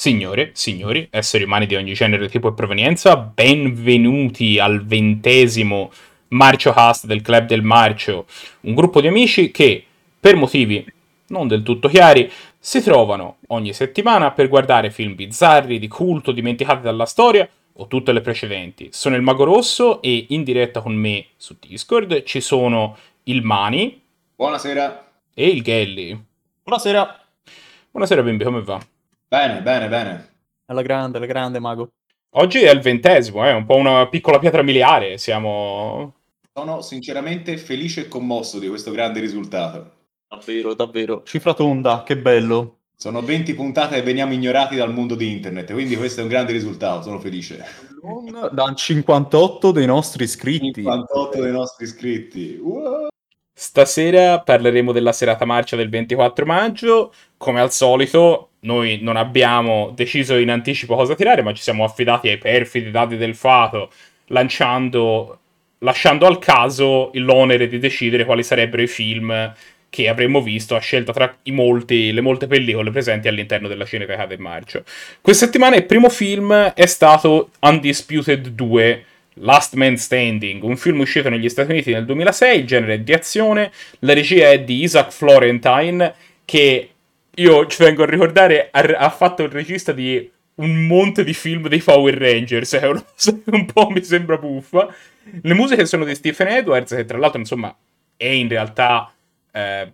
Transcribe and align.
Signore, 0.00 0.52
signori, 0.54 1.06
esseri 1.10 1.44
umani 1.44 1.66
di 1.66 1.74
ogni 1.74 1.92
genere, 1.92 2.30
tipo 2.30 2.48
e 2.48 2.54
provenienza, 2.54 3.18
benvenuti 3.18 4.58
al 4.58 4.82
ventesimo 4.86 5.92
Marcio 6.28 6.72
Cast 6.72 7.04
del 7.04 7.20
Club 7.20 7.44
del 7.44 7.60
Marcio, 7.60 8.24
un 8.60 8.72
gruppo 8.72 9.02
di 9.02 9.08
amici 9.08 9.50
che, 9.50 9.84
per 10.18 10.36
motivi 10.36 10.82
non 11.26 11.48
del 11.48 11.62
tutto 11.62 11.88
chiari, 11.88 12.32
si 12.58 12.80
trovano 12.80 13.40
ogni 13.48 13.74
settimana 13.74 14.30
per 14.30 14.48
guardare 14.48 14.90
film 14.90 15.14
bizzarri, 15.14 15.78
di 15.78 15.88
culto, 15.88 16.32
dimenticati 16.32 16.80
dalla 16.80 17.04
storia 17.04 17.46
o 17.74 17.86
tutte 17.86 18.12
le 18.12 18.22
precedenti. 18.22 18.88
Sono 18.92 19.16
il 19.16 19.22
Mago 19.22 19.44
Rosso 19.44 20.00
e 20.00 20.28
in 20.30 20.44
diretta 20.44 20.80
con 20.80 20.94
me 20.94 21.26
su 21.36 21.56
Discord 21.60 22.22
ci 22.22 22.40
sono 22.40 22.96
il 23.24 23.42
Mani. 23.42 24.00
Buonasera. 24.34 25.10
E 25.34 25.46
il 25.46 25.62
Gelli. 25.62 26.18
Buonasera. 26.62 27.22
Buonasera 27.90 28.22
bimbi, 28.22 28.44
come 28.44 28.62
va? 28.62 28.80
Bene, 29.30 29.62
bene, 29.62 29.88
bene. 29.88 30.28
Alla 30.66 30.82
grande, 30.82 31.18
alla 31.18 31.26
grande, 31.26 31.60
Mago. 31.60 31.92
Oggi 32.30 32.62
è 32.62 32.70
il 32.72 32.80
ventesimo, 32.80 33.44
è 33.44 33.50
eh? 33.50 33.52
un 33.52 33.64
po' 33.64 33.76
una 33.76 34.08
piccola 34.08 34.40
pietra 34.40 34.62
miliare, 34.62 35.18
siamo... 35.18 36.14
Sono 36.52 36.80
sinceramente 36.80 37.56
felice 37.56 38.00
e 38.00 38.08
commosso 38.08 38.58
di 38.58 38.66
questo 38.66 38.90
grande 38.90 39.20
risultato. 39.20 39.92
Davvero, 40.26 40.74
davvero. 40.74 41.22
Cifra 41.22 41.54
tonda, 41.54 42.02
che 42.02 42.16
bello. 42.16 42.78
Sono 42.96 43.22
20 43.22 43.54
puntate 43.54 43.98
e 43.98 44.02
veniamo 44.02 44.32
ignorati 44.32 44.74
dal 44.74 44.92
mondo 44.92 45.14
di 45.14 45.30
internet, 45.30 45.72
quindi 45.74 45.94
questo 45.94 46.18
è 46.18 46.22
un 46.24 46.28
grande 46.28 46.50
risultato, 46.50 47.02
sono 47.02 47.20
felice. 47.20 47.64
Da 48.50 48.74
58 48.74 49.70
dei 49.70 49.86
nostri 49.86 50.24
iscritti. 50.24 50.72
58 50.72 51.40
dei 51.40 51.52
nostri 51.52 51.84
iscritti. 51.84 52.58
Wow. 52.60 53.06
Stasera 53.52 54.40
parleremo 54.40 54.92
della 54.92 55.12
serata 55.12 55.44
marcia 55.44 55.76
del 55.76 55.90
24 55.90 56.46
maggio. 56.46 57.12
Come 57.36 57.60
al 57.60 57.72
solito, 57.72 58.50
noi 58.60 58.98
non 59.00 59.16
abbiamo 59.16 59.92
deciso 59.94 60.36
in 60.36 60.50
anticipo 60.50 60.96
cosa 60.96 61.14
tirare, 61.14 61.42
ma 61.42 61.52
ci 61.52 61.62
siamo 61.62 61.84
affidati 61.84 62.28
ai 62.28 62.38
perfidi 62.38 62.90
dati 62.90 63.16
del 63.16 63.34
fato, 63.34 63.90
lanciando, 64.26 65.38
lasciando 65.78 66.26
al 66.26 66.38
caso 66.38 67.10
l'onere 67.14 67.68
di 67.68 67.78
decidere 67.78 68.24
quali 68.24 68.42
sarebbero 68.42 68.82
i 68.82 68.86
film 68.86 69.54
che 69.90 70.08
avremmo 70.08 70.40
visto 70.40 70.76
a 70.76 70.78
scelta 70.78 71.12
tra 71.12 71.36
molti, 71.46 72.12
le 72.12 72.20
molte 72.20 72.46
pellicole 72.46 72.92
presenti 72.92 73.26
all'interno 73.26 73.66
della 73.66 73.84
Cineteca 73.84 74.24
del 74.24 74.38
Marcio. 74.38 74.84
Questa 75.20 75.46
settimana 75.46 75.76
il 75.76 75.84
primo 75.84 76.08
film 76.08 76.54
è 76.54 76.86
stato 76.86 77.50
Undisputed 77.60 78.48
2, 78.48 79.04
Last 79.34 79.74
Man 79.74 79.96
Standing, 79.96 80.62
un 80.62 80.76
film 80.76 81.00
uscito 81.00 81.28
negli 81.28 81.48
Stati 81.48 81.70
Uniti 81.70 81.92
nel 81.92 82.04
2006, 82.04 82.58
il 82.58 82.66
genere 82.66 83.02
di 83.02 83.12
azione, 83.12 83.70
la 84.00 84.12
regia 84.12 84.50
è 84.50 84.60
di 84.60 84.82
Isaac 84.82 85.10
Florentine, 85.10 86.14
che 86.44 86.90
io 87.32 87.66
ci 87.66 87.82
vengo 87.82 88.02
a 88.02 88.06
ricordare 88.06 88.68
ha, 88.70 88.80
ha 88.80 89.10
fatto 89.10 89.42
il 89.42 89.50
regista 89.50 89.92
di 89.92 90.30
un 90.56 90.86
monte 90.86 91.24
di 91.24 91.32
film 91.32 91.68
dei 91.68 91.80
Power 91.80 92.14
Rangers, 92.14 92.74
è 92.74 92.86
una 92.86 93.02
cosa 93.02 93.32
che 93.32 93.50
un 93.50 93.66
po' 93.66 93.88
mi 93.90 94.02
sembra 94.02 94.36
buffa. 94.36 94.92
Le 95.42 95.54
musiche 95.54 95.86
sono 95.86 96.04
di 96.04 96.14
Stephen 96.14 96.48
Edwards, 96.48 96.94
che 96.94 97.04
tra 97.04 97.18
l'altro, 97.18 97.38
insomma, 97.38 97.74
è 98.16 98.26
in 98.26 98.48
realtà... 98.48 99.12
Eh, 99.52 99.92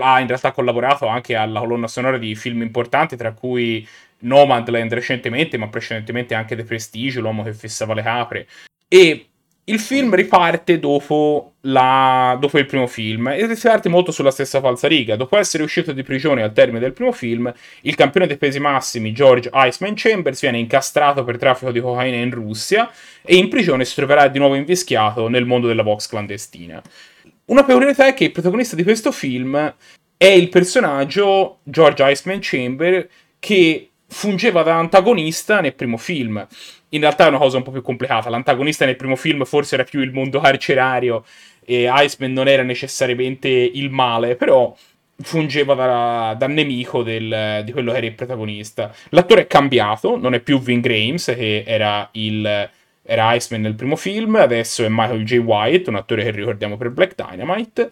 ha 0.00 0.20
in 0.20 0.28
realtà 0.28 0.52
collaborato 0.52 1.08
anche 1.08 1.34
alla 1.34 1.58
colonna 1.58 1.88
sonora 1.88 2.18
di 2.18 2.36
film 2.36 2.62
importanti, 2.62 3.16
tra 3.16 3.32
cui 3.32 3.86
Nomadland 4.20 4.92
recentemente, 4.92 5.56
ma 5.56 5.68
precedentemente 5.68 6.34
anche 6.34 6.56
The 6.56 6.64
Prestige, 6.64 7.20
l'uomo 7.20 7.42
che 7.42 7.52
fissava 7.52 7.94
le 7.94 8.02
capre. 8.02 8.46
E 8.88 9.26
il 9.68 9.80
film 9.80 10.14
riparte 10.14 10.78
dopo, 10.78 11.54
la... 11.62 12.36
dopo, 12.40 12.58
il 12.58 12.66
primo 12.66 12.86
film 12.86 13.28
e 13.28 13.46
riparte 13.46 13.88
molto 13.88 14.12
sulla 14.12 14.30
stessa 14.30 14.60
falsariga. 14.60 15.16
Dopo 15.16 15.36
essere 15.36 15.64
uscito 15.64 15.92
di 15.92 16.04
prigione 16.04 16.42
al 16.42 16.52
termine 16.52 16.78
del 16.78 16.92
primo 16.92 17.10
film, 17.10 17.52
il 17.80 17.94
campione 17.96 18.28
dei 18.28 18.36
pesi 18.36 18.60
massimi 18.60 19.12
George 19.12 19.50
Iceman 19.52 19.94
Chambers 19.96 20.40
viene 20.40 20.58
incastrato 20.58 21.24
per 21.24 21.36
traffico 21.36 21.72
di 21.72 21.80
cocaina 21.80 22.16
in 22.16 22.30
Russia 22.30 22.88
e 23.22 23.36
in 23.36 23.48
prigione 23.48 23.84
si 23.84 23.96
troverà 23.96 24.28
di 24.28 24.38
nuovo 24.38 24.54
invischiato 24.54 25.28
nel 25.28 25.46
mondo 25.46 25.66
della 25.66 25.82
box 25.82 26.06
clandestina. 26.06 26.80
Una 27.46 27.64
peculiarità 27.64 28.06
è 28.06 28.14
che 28.14 28.24
il 28.24 28.32
protagonista 28.32 28.76
di 28.76 28.84
questo 28.84 29.10
film 29.10 29.74
è 30.16 30.26
il 30.26 30.48
personaggio 30.48 31.58
George 31.64 32.08
Iceman 32.08 32.38
Chamber 32.40 33.08
che 33.40 33.90
fungeva 34.08 34.62
da 34.62 34.76
antagonista 34.76 35.60
nel 35.60 35.74
primo 35.74 35.96
film. 35.96 36.46
In 36.90 37.00
realtà 37.00 37.26
è 37.26 37.28
una 37.28 37.38
cosa 37.38 37.56
un 37.56 37.62
po' 37.62 37.72
più 37.72 37.82
complicata. 37.82 38.30
L'antagonista 38.30 38.84
nel 38.84 38.96
primo 38.96 39.16
film 39.16 39.44
forse 39.44 39.74
era 39.74 39.84
più 39.84 40.00
il 40.00 40.12
mondo 40.12 40.40
carcerario 40.40 41.24
e 41.64 41.88
Iceman 41.90 42.32
non 42.32 42.48
era 42.48 42.62
necessariamente 42.62 43.48
il 43.48 43.90
male, 43.90 44.36
però 44.36 44.74
fungeva 45.18 45.74
da, 45.74 46.34
da 46.38 46.46
nemico 46.46 47.02
del, 47.02 47.62
di 47.64 47.72
quello 47.72 47.90
che 47.90 47.96
era 47.98 48.06
il 48.06 48.14
protagonista. 48.14 48.94
L'attore 49.10 49.42
è 49.42 49.46
cambiato, 49.46 50.16
non 50.16 50.34
è 50.34 50.40
più 50.40 50.60
Vin 50.60 50.80
Grames, 50.80 51.24
che 51.24 51.64
era 51.66 52.08
il 52.12 52.70
era 53.06 53.34
Iceman 53.34 53.62
nel 53.62 53.74
primo 53.74 53.96
film, 53.96 54.34
adesso 54.34 54.84
è 54.84 54.88
Michael 54.88 55.24
J. 55.24 55.36
White, 55.36 55.88
un 55.88 55.96
attore 55.96 56.24
che 56.24 56.32
ricordiamo 56.32 56.76
per 56.76 56.90
Black 56.90 57.14
Dynamite, 57.14 57.90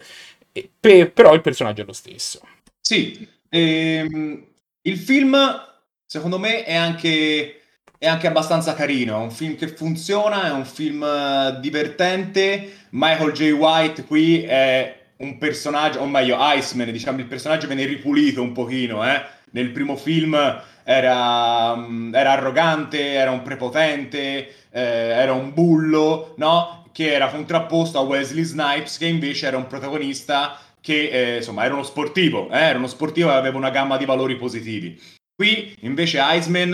pe- 0.79 1.09
però 1.09 1.33
il 1.33 1.41
personaggio 1.41 1.81
è 1.81 1.85
lo 1.85 1.93
stesso. 1.93 2.41
Sì, 2.81 3.27
ehm, 3.49 4.45
il 4.81 4.97
film 4.97 5.37
secondo 6.15 6.39
me 6.39 6.63
è 6.63 6.73
anche, 6.73 7.59
è 7.97 8.07
anche 8.07 8.27
abbastanza 8.27 8.73
carino, 8.73 9.19
è 9.19 9.21
un 9.21 9.31
film 9.31 9.57
che 9.57 9.67
funziona, 9.67 10.47
è 10.47 10.51
un 10.51 10.63
film 10.63 11.03
eh, 11.03 11.57
divertente. 11.59 12.71
Michael 12.91 13.33
J. 13.33 13.51
White 13.51 14.05
qui 14.05 14.41
è 14.43 14.97
un 15.17 15.37
personaggio, 15.37 15.99
o 15.99 16.07
meglio, 16.07 16.37
Iceman, 16.39 16.89
diciamo, 16.89 17.19
il 17.19 17.25
personaggio 17.25 17.67
viene 17.67 17.83
ripulito 17.83 18.41
un 18.41 18.53
pochino, 18.53 19.05
eh? 19.05 19.21
Nel 19.51 19.71
primo 19.71 19.97
film 19.97 20.35
era, 20.85 21.75
mm, 21.75 22.15
era 22.15 22.31
arrogante, 22.31 23.11
era 23.11 23.31
un 23.31 23.41
prepotente, 23.41 24.47
eh, 24.71 24.81
era 24.81 25.33
un 25.33 25.53
bullo, 25.53 26.33
no? 26.37 26.85
Che 26.93 27.11
era 27.11 27.27
contrapposto 27.27 27.99
a 27.99 28.03
Wesley 28.03 28.43
Snipes, 28.43 28.97
che 28.97 29.07
invece 29.07 29.47
era 29.47 29.57
un 29.57 29.67
protagonista 29.67 30.57
che, 30.79 31.09
eh, 31.09 31.35
insomma, 31.37 31.65
era 31.65 31.73
uno 31.73 31.83
sportivo, 31.83 32.49
eh? 32.51 32.59
era 32.59 32.77
uno 32.77 32.87
sportivo 32.87 33.31
e 33.31 33.33
aveva 33.33 33.57
una 33.57 33.69
gamma 33.69 33.97
di 33.97 34.05
valori 34.05 34.37
positivi. 34.37 34.97
Qui 35.35 35.75
invece 35.81 36.19
Iceman 36.21 36.73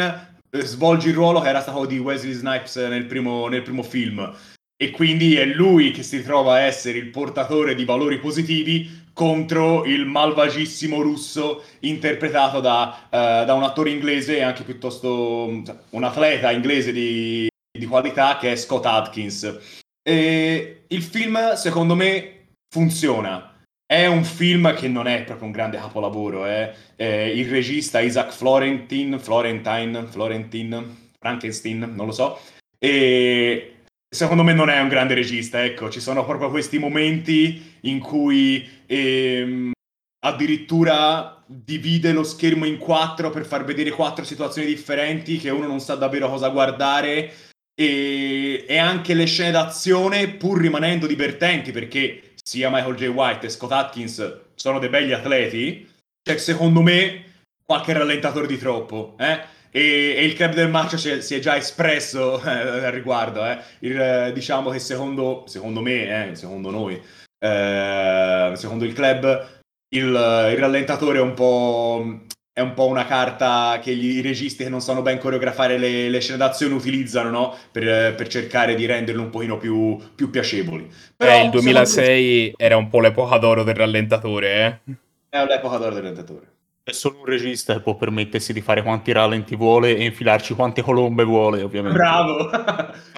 eh, 0.50 0.62
svolge 0.62 1.10
il 1.10 1.16
ruolo 1.16 1.42
che 1.42 1.50
era 1.50 1.62
stato 1.62 1.86
di 1.86 1.98
Wesley 1.98 2.34
Snipes 2.34 2.76
nel 2.76 3.06
primo, 3.06 3.48
nel 3.48 3.64
primo 3.64 3.82
film 3.82 4.34
e 4.82 4.90
quindi 4.90 5.36
è 5.36 5.46
lui 5.46 5.92
che 5.92 6.02
si 6.02 6.24
trova 6.24 6.54
a 6.54 6.62
essere 6.62 6.98
il 6.98 7.12
portatore 7.12 7.76
di 7.76 7.86
valori 7.86 8.18
positivi 8.18 9.10
contro 9.14 9.86
il 9.86 10.08
malvagissimo 10.08 11.02
russo 11.02 11.64
interpretato 11.82 12.60
da, 12.62 13.06
uh, 13.06 13.46
da 13.46 13.54
un 13.54 13.62
attore 13.62 13.92
inglese 13.92 14.38
e 14.38 14.42
anche 14.42 14.64
piuttosto 14.64 15.46
un 15.46 16.04
atleta 16.04 16.50
inglese 16.50 16.92
di, 16.92 17.48
di 17.72 17.86
qualità 17.86 18.38
che 18.38 18.54
è 18.54 18.56
Scott 18.56 18.86
Atkins. 18.88 19.60
E 20.02 20.86
il 20.88 21.04
film 21.04 21.54
secondo 21.54 21.94
me 21.94 22.48
funziona 22.74 23.51
è 23.91 24.06
un 24.06 24.24
film 24.24 24.74
che 24.74 24.88
non 24.88 25.06
è 25.06 25.24
proprio 25.24 25.47
un 25.47 25.52
grande 25.52 25.75
capolavoro, 25.75 26.46
eh. 26.46 26.74
eh 26.96 27.38
il 27.38 27.50
regista 27.50 28.00
Isaac 28.00 28.31
Florentin, 28.31 29.19
Florentine, 29.19 30.06
Florentin, 30.06 31.09
Frankenstein, 31.19 31.91
non 31.94 32.06
lo 32.06 32.13
so, 32.13 32.40
e 32.79 33.79
secondo 34.07 34.44
me 34.44 34.53
non 34.53 34.69
è 34.69 34.79
un 34.79 34.88
grande 34.88 35.13
regista, 35.13 35.66
ecco, 35.66 35.90
ci 35.90 36.00
sono 36.00 36.24
proprio 36.24 36.50
questi 36.50 36.79
momenti 36.79 37.79
in 37.81 38.00
cui 38.00 38.66
ehm, 38.85 39.74
addirittura 40.23 41.44
divide 41.46 42.13
lo 42.13 42.23
schermo 42.23 42.63
in 42.63 42.78
quattro 42.78 43.29
per 43.29 43.46
far 43.46 43.66
vedere 43.66 43.90
quattro 43.90 44.23
situazioni 44.23 44.69
differenti 44.69 45.38
che 45.38 45.50
uno 45.50 45.68
non 45.68 45.81
sa 45.81 45.96
davvero 45.96 46.29
cosa 46.29 46.47
guardare. 46.47 47.34
E, 47.73 48.66
e 48.68 48.78
anche 48.78 49.13
le 49.13 49.25
scene 49.25 49.50
d'azione 49.50 50.28
pur 50.28 50.59
rimanendo 50.59 51.08
divertenti 51.08 51.72
perché 51.72 52.31
sia 52.52 52.70
Michael 52.70 52.96
J. 52.96 53.06
White 53.06 53.46
e 53.46 53.50
Scott 53.50 53.72
Atkins 53.72 54.40
sono 54.56 54.78
dei 54.78 54.90
begli 54.90 55.14
atleti, 55.14 55.90
c'è 56.22 56.36
secondo 56.36 56.82
me 56.82 57.24
qualche 57.66 57.94
rallentatore 57.94 58.46
di 58.46 58.58
troppo, 58.58 59.16
eh? 59.18 59.40
E, 59.72 60.16
e, 60.18 60.26
il 60.26 60.34
club 60.34 60.53
del 60.53 60.70
match 60.70 60.98
si 61.00 61.34
è 61.34 61.40
già 61.40 61.56
espresso 61.56 62.44
eh, 62.44 62.50
al 62.50 62.92
riguardo. 62.92 63.46
Eh. 63.46 63.58
Il, 63.80 64.32
diciamo 64.34 64.70
che 64.70 64.80
secondo, 64.80 65.46
secondo 65.48 65.80
me, 65.80 66.32
eh, 66.32 66.36
secondo 66.36 66.72
noi, 66.72 67.02
eh, 67.40 68.52
secondo 68.56 68.84
il 68.84 68.92
club, 68.92 69.47
il, 69.96 70.08
il, 70.08 70.58
rallentatore 70.58 71.20
è 71.20 71.22
un 71.22 71.34
po' 71.34 72.26
è 72.61 72.63
un 72.63 72.73
po' 72.73 72.87
una 72.87 73.05
carta 73.05 73.79
che 73.81 73.93
gli, 73.96 74.17
i 74.17 74.22
registi 74.22 74.63
che 74.63 74.69
non 74.69 74.81
sanno 74.81 75.02
ben 75.02 75.19
coreografare 75.19 75.78
le, 75.78 76.09
le 76.09 76.19
scene 76.22 76.37
d'azione 76.37 76.73
utilizzano 76.73 77.29
no? 77.29 77.55
per, 77.72 78.16
per, 78.16 78.28
cercare 78.28 78.75
di 78.75 78.85
renderle 78.85 79.22
un 79.22 79.29
pochino 79.29 79.58
più, 79.58 79.97
più 80.16 80.29
piacevoli. 80.29 80.90
Però, 81.16 81.31
eh, 81.31 81.43
il 81.43 81.49
2006 81.49 82.53
me... 82.58 82.66
era 82.66 82.78
un 82.78 82.87
po' 82.87 82.99
l'epoca 82.99 83.37
d'oro 83.37 83.63
del 83.63 83.75
rallentatore, 83.75 84.81
eh? 84.85 84.96
È 85.29 85.46
l'epoca 85.46 85.78
d'oro 85.78 85.93
del 85.93 86.03
rallentatore. 86.03 86.47
È 86.84 86.91
solo 86.91 87.19
un 87.19 87.25
regista 87.25 87.73
che 87.73 87.81
può 87.81 87.96
permettersi 87.96 88.53
di 88.53 88.61
fare 88.61 88.81
quanti 88.81 89.11
rallenti 89.11 89.55
vuole 89.55 89.96
e 89.96 90.03
infilarci 90.05 90.55
quante 90.55 90.81
colombe 90.81 91.23
vuole, 91.23 91.61
ovviamente. 91.61 91.97
Bravo! 91.97 92.49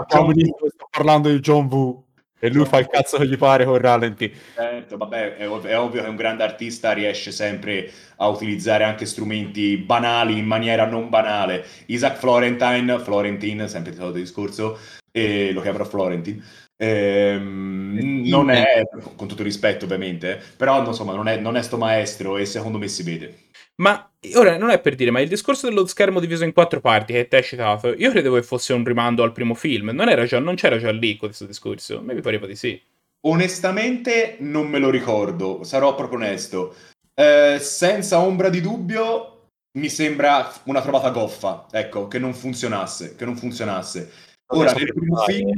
John 0.09 0.33
sto 0.33 0.87
parlando 0.89 1.29
di 1.29 1.39
John 1.39 1.67
Woo. 1.67 2.03
E 2.43 2.51
lui 2.51 2.65
fa 2.65 2.79
il 2.79 2.87
cazzo 2.87 3.17
che 3.17 3.25
gli 3.25 3.37
pare 3.37 3.63
con 3.63 3.77
rallenti. 3.77 4.29
Certo, 4.53 4.97
vabbè, 4.97 5.37
è, 5.37 5.47
ov- 5.47 5.65
è 5.65 5.79
ovvio 5.79 6.03
che 6.03 6.09
un 6.09 6.17
grande 6.17 6.43
artista 6.43 6.91
riesce 6.91 7.31
sempre 7.31 7.89
a 8.17 8.27
utilizzare 8.27 8.83
anche 8.83 9.05
strumenti 9.05 9.77
banali 9.77 10.39
in 10.39 10.45
maniera 10.45 10.85
non 10.85 11.07
banale. 11.07 11.63
Isaac 11.85 12.17
Florentine, 12.17 12.99
Florentin, 12.99 13.69
sempre 13.69 13.91
il 13.91 13.97
solito 13.97 14.17
discorso, 14.17 14.77
e 15.09 15.53
lo 15.53 15.61
chiamerò 15.61 15.85
Florentin. 15.85 16.43
Ehm, 16.75 18.23
non 18.25 18.49
è, 18.49 18.89
con 19.15 19.25
tutto 19.29 19.41
rispetto 19.41 19.85
ovviamente, 19.85 20.37
però 20.57 20.85
insomma 20.85 21.15
non 21.15 21.29
è, 21.29 21.37
non 21.37 21.55
è 21.55 21.61
sto 21.61 21.77
maestro 21.77 22.35
e 22.35 22.45
secondo 22.45 22.77
me 22.77 22.89
si 22.89 23.03
vede. 23.03 23.42
Ma 23.81 24.11
ora 24.35 24.57
non 24.57 24.69
è 24.69 24.79
per 24.79 24.95
dire, 24.95 25.11
ma 25.11 25.19
il 25.19 25.27
discorso 25.27 25.67
dello 25.67 25.85
schermo 25.85 26.19
diviso 26.19 26.43
in 26.43 26.53
quattro 26.53 26.79
parti 26.79 27.13
che 27.13 27.27
te 27.27 27.37
hai 27.37 27.43
citato, 27.43 27.93
io 27.93 28.11
credevo 28.11 28.35
che 28.35 28.43
fosse 28.43 28.73
un 28.73 28.83
rimando 28.83 29.23
al 29.23 29.31
primo 29.31 29.55
film. 29.55 29.89
Non, 29.89 30.09
era 30.09 30.25
già, 30.25 30.39
non 30.39 30.55
c'era 30.55 30.77
già 30.77 30.91
lì 30.91 31.17
questo 31.17 31.45
discorso. 31.45 31.97
A 31.97 32.01
me 32.01 32.13
mi 32.13 32.21
pareva 32.21 32.45
di 32.45 32.55
sì. 32.55 32.79
Onestamente 33.25 34.35
non 34.39 34.67
me 34.67 34.79
lo 34.79 34.89
ricordo, 34.89 35.63
sarò 35.63 35.95
proprio 35.95 36.19
onesto. 36.19 36.75
Eh, 37.15 37.57
senza 37.59 38.19
ombra 38.19 38.49
di 38.49 38.59
dubbio 38.59 39.47
mi 39.79 39.89
sembra 39.89 40.51
una 40.65 40.81
trovata 40.81 41.09
goffa, 41.09 41.67
ecco, 41.71 42.07
che 42.07 42.19
non 42.19 42.33
funzionasse, 42.33 43.15
che 43.15 43.25
non 43.25 43.35
funzionasse. 43.35 44.11
Ora, 44.47 44.73
nel 44.73 44.93
primo 44.93 45.17
film 45.23 45.55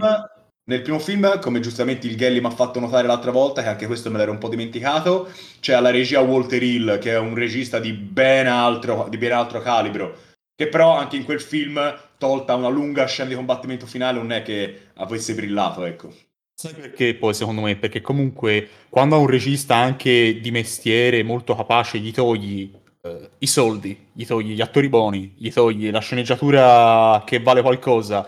nel 0.68 0.82
primo 0.82 1.00
film, 1.00 1.40
come 1.40 1.60
giustamente 1.60 2.08
il 2.08 2.18
Gelli 2.18 2.40
mi 2.40 2.48
ha 2.48 2.52
fatto 2.52 2.80
notare 2.80 3.06
l'altra 3.06 3.32
volta, 3.32 3.62
che 3.62 3.70
anche 3.70 3.86
questo 3.86 4.10
me 4.10 4.18
l'ero 4.18 4.32
un 4.32 4.40
po' 4.40 4.50
dimenticato, 4.50 5.30
c'è 5.60 5.74
alla 5.74 5.92
regia 5.92 6.22
Walter 6.22 6.62
Hill, 6.62 6.98
che 6.98 7.12
è 7.12 7.20
un 7.20 7.36
regista 7.36 7.80
di 7.80 7.92
ben 7.92 8.48
altro, 8.48 9.08
di 9.10 9.18
ben 9.18 9.32
altro 9.32 9.62
calibro, 9.62 10.18
che 10.56 10.68
però 10.68 10.98
anche 10.98 11.18
in 11.18 11.24
quel 11.24 11.42
film, 11.42 11.80
tolta 12.18 12.56
una 12.56 12.70
lunga 12.70 13.06
scena 13.06 13.30
di 13.30 13.36
combattimento 13.36 13.86
finale, 13.86 14.18
non 14.18 14.32
è 14.32 14.42
che 14.42 14.88
avesse 14.96 15.36
brillato, 15.36 15.84
ecco. 15.86 16.12
Sai 16.58 16.74
perché 16.74 17.16
poi 17.16 17.34
secondo 17.34 17.62
me? 17.62 17.76
Perché 17.76 18.02
comunque 18.02 18.68
quando 18.90 19.16
a 19.16 19.20
un 19.20 19.28
regista 19.28 19.76
anche 19.76 20.40
di 20.40 20.52
mestiere 20.52 21.22
molto 21.22 21.54
capace 21.54 22.00
gli 22.00 22.14
togli 22.14 22.72
eh, 23.02 23.30
i 23.40 23.48
soldi, 23.48 24.08
gli 24.14 24.26
togli 24.26 24.54
gli 24.54 24.62
attori 24.62 24.88
buoni, 24.88 25.36
gli 25.38 25.52
togli 25.52 25.92
la 25.92 26.00
sceneggiatura 26.00 27.22
che 27.26 27.42
vale 27.42 27.62
qualcosa 27.62 28.26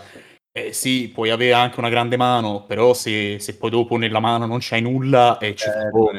eh, 0.57 0.73
sì, 0.73 1.11
puoi 1.13 1.29
avere 1.29 1.53
anche 1.53 1.79
una 1.79 1.89
grande 1.89 2.17
mano, 2.17 2.63
però 2.63 2.93
se, 2.95 3.37
se 3.39 3.55
poi 3.57 3.69
dopo 3.69 3.95
nella 3.95 4.19
mano 4.19 4.47
non 4.47 4.57
c'hai 4.59 4.81
nulla 4.81 5.37
e 5.37 5.55
ci 5.55 5.67
eh, 5.67 5.89
poco. 5.91 6.17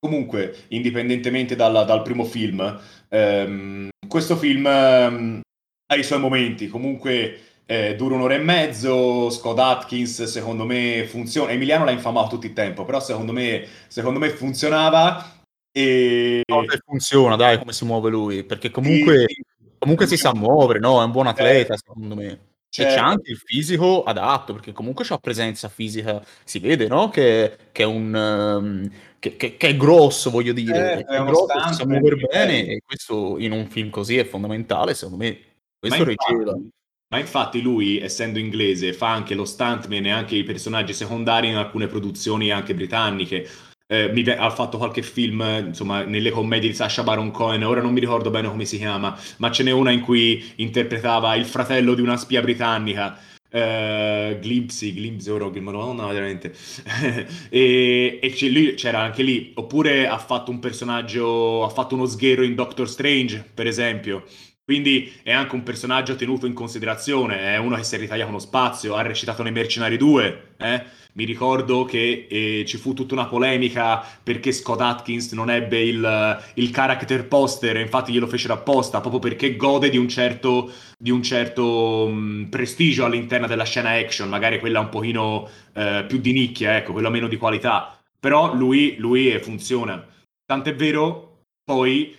Comunque, 0.00 0.64
indipendentemente 0.68 1.54
dalla, 1.54 1.84
dal 1.84 2.02
primo 2.02 2.24
film, 2.24 2.80
ehm, 3.08 3.88
questo 4.08 4.36
film 4.36 4.66
ehm, 4.66 5.40
ha 5.86 5.94
i 5.94 6.02
suoi 6.02 6.18
momenti. 6.18 6.66
Comunque 6.68 7.40
eh, 7.64 7.94
dura 7.94 8.16
un'ora 8.16 8.34
e 8.34 8.38
mezzo. 8.38 9.30
Scott 9.30 9.58
Atkins, 9.58 10.24
secondo 10.24 10.64
me, 10.64 11.04
funziona. 11.06 11.52
Emiliano 11.52 11.84
l'ha 11.84 11.92
infamato 11.92 12.30
tutto 12.30 12.46
il 12.46 12.52
tempo, 12.52 12.84
però 12.84 12.98
secondo 12.98 13.32
me, 13.32 13.64
secondo 13.86 14.18
me 14.18 14.30
funzionava. 14.30 15.32
E... 15.70 16.42
No, 16.46 16.64
funziona, 16.84 17.36
dai, 17.36 17.58
come 17.58 17.72
si 17.72 17.84
muove 17.84 18.10
lui, 18.10 18.42
perché 18.42 18.70
comunque, 18.70 19.26
sì, 19.28 19.44
comunque 19.78 20.06
si 20.06 20.16
sa 20.16 20.34
muovere, 20.34 20.80
no? 20.80 21.00
È 21.00 21.04
un 21.04 21.12
buon 21.12 21.26
atleta, 21.28 21.74
eh, 21.74 21.78
secondo 21.78 22.14
me. 22.14 22.54
Certo. 22.76 22.92
E 22.92 22.94
c'è 22.94 23.00
anche 23.00 23.30
il 23.30 23.38
fisico 23.38 24.02
adatto, 24.02 24.52
perché 24.52 24.72
comunque 24.72 25.04
c'ha 25.06 25.18
presenza 25.18 25.68
fisica, 25.68 26.22
si 26.44 26.58
vede, 26.58 26.88
no? 26.88 27.08
Che, 27.08 27.56
che 27.72 27.82
è 27.82 27.86
un... 27.86 28.14
Um, 28.14 28.90
che, 29.18 29.36
che, 29.36 29.56
che, 29.56 29.68
è 29.68 29.76
grosso, 29.76 30.30
voglio 30.30 30.52
dire, 30.52 30.98
eh, 30.98 31.04
è, 31.04 31.04
è 31.04 31.24
grosso, 31.24 31.46
si 31.68 31.74
sa 31.74 31.86
muovere 31.86 32.16
bene, 32.16 32.66
e 32.66 32.82
questo 32.84 33.38
in 33.38 33.52
un 33.52 33.66
film 33.66 33.88
così 33.88 34.18
è 34.18 34.24
fondamentale, 34.24 34.92
secondo 34.92 35.24
me. 35.24 35.38
Questo 35.78 36.04
ma 36.04 36.10
infatti, 36.10 36.70
ma 37.08 37.18
infatti 37.18 37.62
lui, 37.62 37.98
essendo 37.98 38.38
inglese, 38.38 38.92
fa 38.92 39.10
anche 39.10 39.34
lo 39.34 39.46
stuntman 39.46 40.04
e 40.04 40.10
anche 40.10 40.36
i 40.36 40.44
personaggi 40.44 40.92
secondari 40.92 41.48
in 41.48 41.56
alcune 41.56 41.86
produzioni 41.86 42.50
anche 42.50 42.74
britanniche 42.74 43.48
eh, 43.88 44.10
mi, 44.12 44.22
ha 44.28 44.50
fatto 44.50 44.78
qualche 44.78 45.02
film, 45.02 45.40
insomma, 45.66 46.02
nelle 46.02 46.30
commedie 46.30 46.70
di 46.70 46.74
Sasha 46.74 47.02
Baron 47.02 47.30
Cohen, 47.30 47.62
ora 47.62 47.80
non 47.80 47.92
mi 47.92 48.00
ricordo 48.00 48.30
bene 48.30 48.48
come 48.48 48.64
si 48.64 48.78
chiama, 48.78 49.16
ma 49.38 49.50
ce 49.50 49.62
n'è 49.62 49.70
una 49.70 49.90
in 49.92 50.00
cui 50.00 50.52
interpretava 50.56 51.34
il 51.36 51.44
fratello 51.44 51.94
di 51.94 52.00
una 52.00 52.16
spia 52.16 52.40
britannica. 52.40 53.18
Uh, 53.48 54.38
Glimpsy, 54.40 54.92
Glimpsy, 54.92 55.30
oro, 55.30 55.50
madonna, 55.60 56.06
veramente. 56.08 56.52
e, 57.48 58.18
e 58.20 58.30
c'è, 58.30 58.48
lui, 58.48 58.74
c'era 58.74 59.00
anche 59.00 59.22
lì. 59.22 59.52
Oppure 59.54 60.06
ha 60.08 60.18
fatto 60.18 60.50
un 60.50 60.58
personaggio, 60.58 61.64
ha 61.64 61.68
fatto 61.68 61.94
uno 61.94 62.06
sghero 62.06 62.42
in 62.42 62.54
Doctor 62.54 62.88
Strange, 62.88 63.48
per 63.54 63.66
esempio. 63.66 64.24
Quindi 64.66 65.12
è 65.22 65.30
anche 65.30 65.54
un 65.54 65.62
personaggio 65.62 66.16
tenuto 66.16 66.44
in 66.44 66.52
considerazione, 66.52 67.54
è 67.54 67.56
uno 67.56 67.76
che 67.76 67.84
si 67.84 67.94
è 67.94 67.98
ritagliato 67.98 68.30
uno 68.30 68.40
spazio, 68.40 68.96
ha 68.96 69.02
recitato 69.02 69.44
nei 69.44 69.52
Mercenari 69.52 69.96
2, 69.96 70.54
eh? 70.56 70.84
Mi 71.12 71.24
ricordo 71.24 71.84
che 71.84 72.26
eh, 72.28 72.64
ci 72.66 72.76
fu 72.76 72.92
tutta 72.92 73.14
una 73.14 73.28
polemica 73.28 74.04
perché 74.20 74.50
Scott 74.50 74.80
Atkins 74.80 75.30
non 75.32 75.50
ebbe 75.50 75.80
il, 75.80 76.42
il 76.54 76.70
character 76.72 77.28
poster, 77.28 77.76
infatti 77.76 78.12
glielo 78.12 78.26
fecero 78.26 78.54
apposta, 78.54 79.00
proprio 79.00 79.20
perché 79.20 79.54
gode 79.54 79.88
di 79.88 79.98
un 79.98 80.08
certo, 80.08 80.72
di 80.98 81.10
un 81.10 81.22
certo 81.22 82.08
mh, 82.08 82.48
prestigio 82.50 83.04
all'interno 83.04 83.46
della 83.46 83.64
scena 83.64 83.90
action, 83.90 84.28
magari 84.28 84.58
quella 84.58 84.80
un 84.80 84.88
pochino 84.88 85.48
eh, 85.74 86.04
più 86.08 86.18
di 86.18 86.32
nicchia, 86.32 86.76
ecco, 86.76 86.92
quella 86.92 87.08
meno 87.08 87.28
di 87.28 87.36
qualità. 87.36 87.96
Però 88.18 88.52
lui, 88.52 88.96
lui 88.98 89.38
funziona. 89.38 90.04
Tant'è 90.44 90.74
vero, 90.74 91.42
poi 91.64 92.14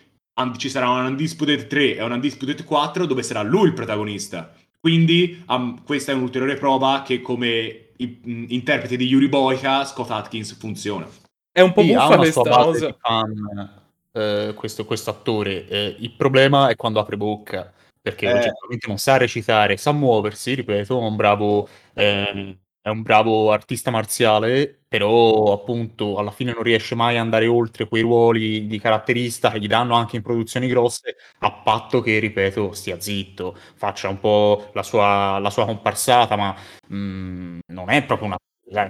ci 0.57 0.69
sarà 0.69 0.89
un 0.89 1.05
Undisputed 1.05 1.67
3 1.67 1.97
e 1.97 2.03
un 2.03 2.11
Undisputed 2.11 2.63
4 2.63 3.05
dove 3.05 3.23
sarà 3.23 3.41
lui 3.41 3.67
il 3.67 3.73
protagonista. 3.73 4.53
Quindi 4.79 5.43
um, 5.47 5.83
questa 5.83 6.11
è 6.11 6.15
un'ulteriore 6.15 6.55
prova 6.55 7.01
che 7.05 7.21
come 7.21 7.89
i, 7.97 8.19
interprete 8.49 8.95
di 8.95 9.05
Yuri 9.05 9.27
Boyka 9.27 9.83
Scott 9.85 10.11
Atkins 10.11 10.55
funziona. 10.57 11.07
È 11.51 11.61
un 11.61 11.73
po' 11.73 11.81
sì, 11.81 11.93
buffa 11.93 12.17
questa 12.17 12.41
cosa. 12.41 12.97
Fan, 12.99 13.69
eh, 14.11 14.53
questo, 14.55 14.85
questo, 14.85 15.09
attore. 15.09 15.67
Eh, 15.67 15.95
il 15.99 16.11
problema 16.11 16.69
è 16.69 16.75
quando 16.75 16.99
apre 16.99 17.17
bocca, 17.17 17.71
perché 17.99 18.27
eh. 18.27 18.33
oggettivamente 18.33 18.87
non 18.87 18.97
sa 18.97 19.17
recitare, 19.17 19.77
sa 19.77 19.91
muoversi, 19.91 20.53
ripeto, 20.53 20.99
è 20.99 21.03
un 21.03 21.15
bravo... 21.15 21.67
Eh, 21.93 22.57
è 22.87 22.89
un 22.89 23.01
bravo 23.01 23.51
artista 23.51 23.91
marziale, 23.91 24.83
però 24.87 25.51
appunto 25.51 26.17
alla 26.17 26.31
fine 26.31 26.53
non 26.53 26.63
riesce 26.63 26.95
mai 26.95 27.15
ad 27.15 27.21
andare 27.21 27.45
oltre 27.45 27.85
quei 27.85 28.01
ruoli 28.01 28.65
di 28.65 28.79
caratterista 28.79 29.51
che 29.51 29.59
gli 29.59 29.67
danno 29.67 29.95
anche 29.95 30.15
in 30.15 30.21
produzioni 30.21 30.67
grosse, 30.67 31.17
a 31.39 31.51
patto 31.51 31.99
che, 31.99 32.17
ripeto, 32.19 32.71
stia 32.71 32.97
zitto, 32.97 33.57
faccia 33.75 34.07
un 34.07 34.21
po' 34.21 34.69
la 34.73 34.83
sua, 34.83 35.37
la 35.39 35.49
sua 35.49 35.65
comparsata, 35.65 36.37
ma 36.37 36.55
mh, 36.87 36.95
mm, 36.95 37.59
non 37.73 37.89
è 37.89 38.05
proprio 38.05 38.27
una 38.27 38.37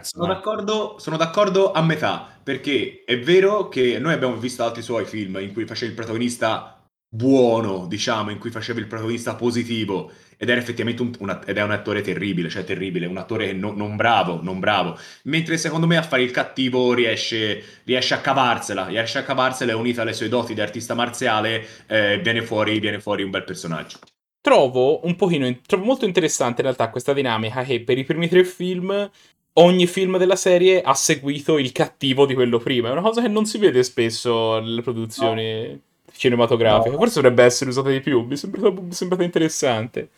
sono 0.01 0.25
d'accordo, 0.25 0.95
sono 0.97 1.17
d'accordo, 1.17 1.71
a 1.71 1.81
metà, 1.83 2.27
perché 2.41 3.03
è 3.05 3.19
vero 3.19 3.67
che 3.69 3.99
noi 3.99 4.13
abbiamo 4.13 4.35
visto 4.35 4.63
altri 4.63 4.81
suoi 4.81 5.05
film 5.05 5.37
in 5.39 5.53
cui 5.53 5.65
faceva 5.65 5.89
il 5.91 5.95
protagonista 5.95 6.83
buono, 7.09 7.85
diciamo, 7.87 8.31
in 8.31 8.39
cui 8.39 8.49
faceva 8.49 8.79
il 8.79 8.87
protagonista 8.87 9.35
positivo, 9.35 10.11
ed 10.37 10.49
era 10.49 10.59
effettivamente 10.59 11.01
un, 11.01 11.11
una, 11.19 11.43
ed 11.45 11.57
è 11.57 11.63
un 11.63 11.71
attore 11.71 12.01
terribile, 12.01 12.49
cioè 12.49 12.63
terribile, 12.63 13.05
un 13.07 13.17
attore 13.17 13.53
no, 13.53 13.71
non 13.71 13.95
bravo, 13.95 14.39
non 14.41 14.59
bravo. 14.59 14.97
Mentre 15.23 15.57
secondo 15.57 15.87
me 15.87 15.97
a 15.97 16.03
fare 16.03 16.23
il 16.23 16.31
cattivo 16.31 16.93
riesce, 16.93 17.63
riesce 17.83 18.13
a 18.13 18.21
cavarsela, 18.21 18.85
riesce 18.85 19.17
a 19.17 19.23
cavarsela 19.23 19.71
e 19.71 19.75
unita 19.75 20.03
alle 20.03 20.13
sue 20.13 20.29
doti 20.29 20.53
di 20.53 20.61
artista 20.61 20.93
marziale 20.93 21.65
eh, 21.87 22.19
viene, 22.21 22.43
fuori, 22.43 22.79
viene 22.79 22.99
fuori 22.99 23.23
un 23.23 23.31
bel 23.31 23.43
personaggio. 23.43 23.99
Trovo 24.39 25.05
un 25.05 25.15
pochino, 25.15 25.53
trovo 25.65 25.83
molto 25.83 26.05
interessante 26.05 26.61
in 26.61 26.67
realtà 26.67 26.89
questa 26.89 27.13
dinamica 27.13 27.63
che 27.63 27.81
per 27.81 27.97
i 27.97 28.05
primi 28.05 28.29
tre 28.29 28.45
film 28.45 29.09
ogni 29.57 29.87
film 29.87 30.17
della 30.17 30.35
serie 30.35 30.81
ha 30.81 30.93
seguito 30.93 31.57
il 31.57 31.71
cattivo 31.71 32.25
di 32.25 32.33
quello 32.33 32.59
prima. 32.59 32.89
È 32.89 32.91
una 32.91 33.01
cosa 33.01 33.21
che 33.21 33.27
non 33.27 33.45
si 33.45 33.57
vede 33.57 33.83
spesso 33.83 34.59
nelle 34.59 34.81
produzioni 34.81 35.69
no. 35.69 35.79
cinematografiche. 36.11 36.91
No. 36.91 36.97
Forse 36.97 37.21
dovrebbe 37.21 37.43
essere 37.43 37.69
usata 37.69 37.89
di 37.89 37.99
più. 37.99 38.23
Mi 38.23 38.33
è 38.33 38.37
sembrata, 38.37 38.69
mi 38.69 38.89
è 38.89 38.93
sembrata 38.93 39.23
interessante. 39.23 40.09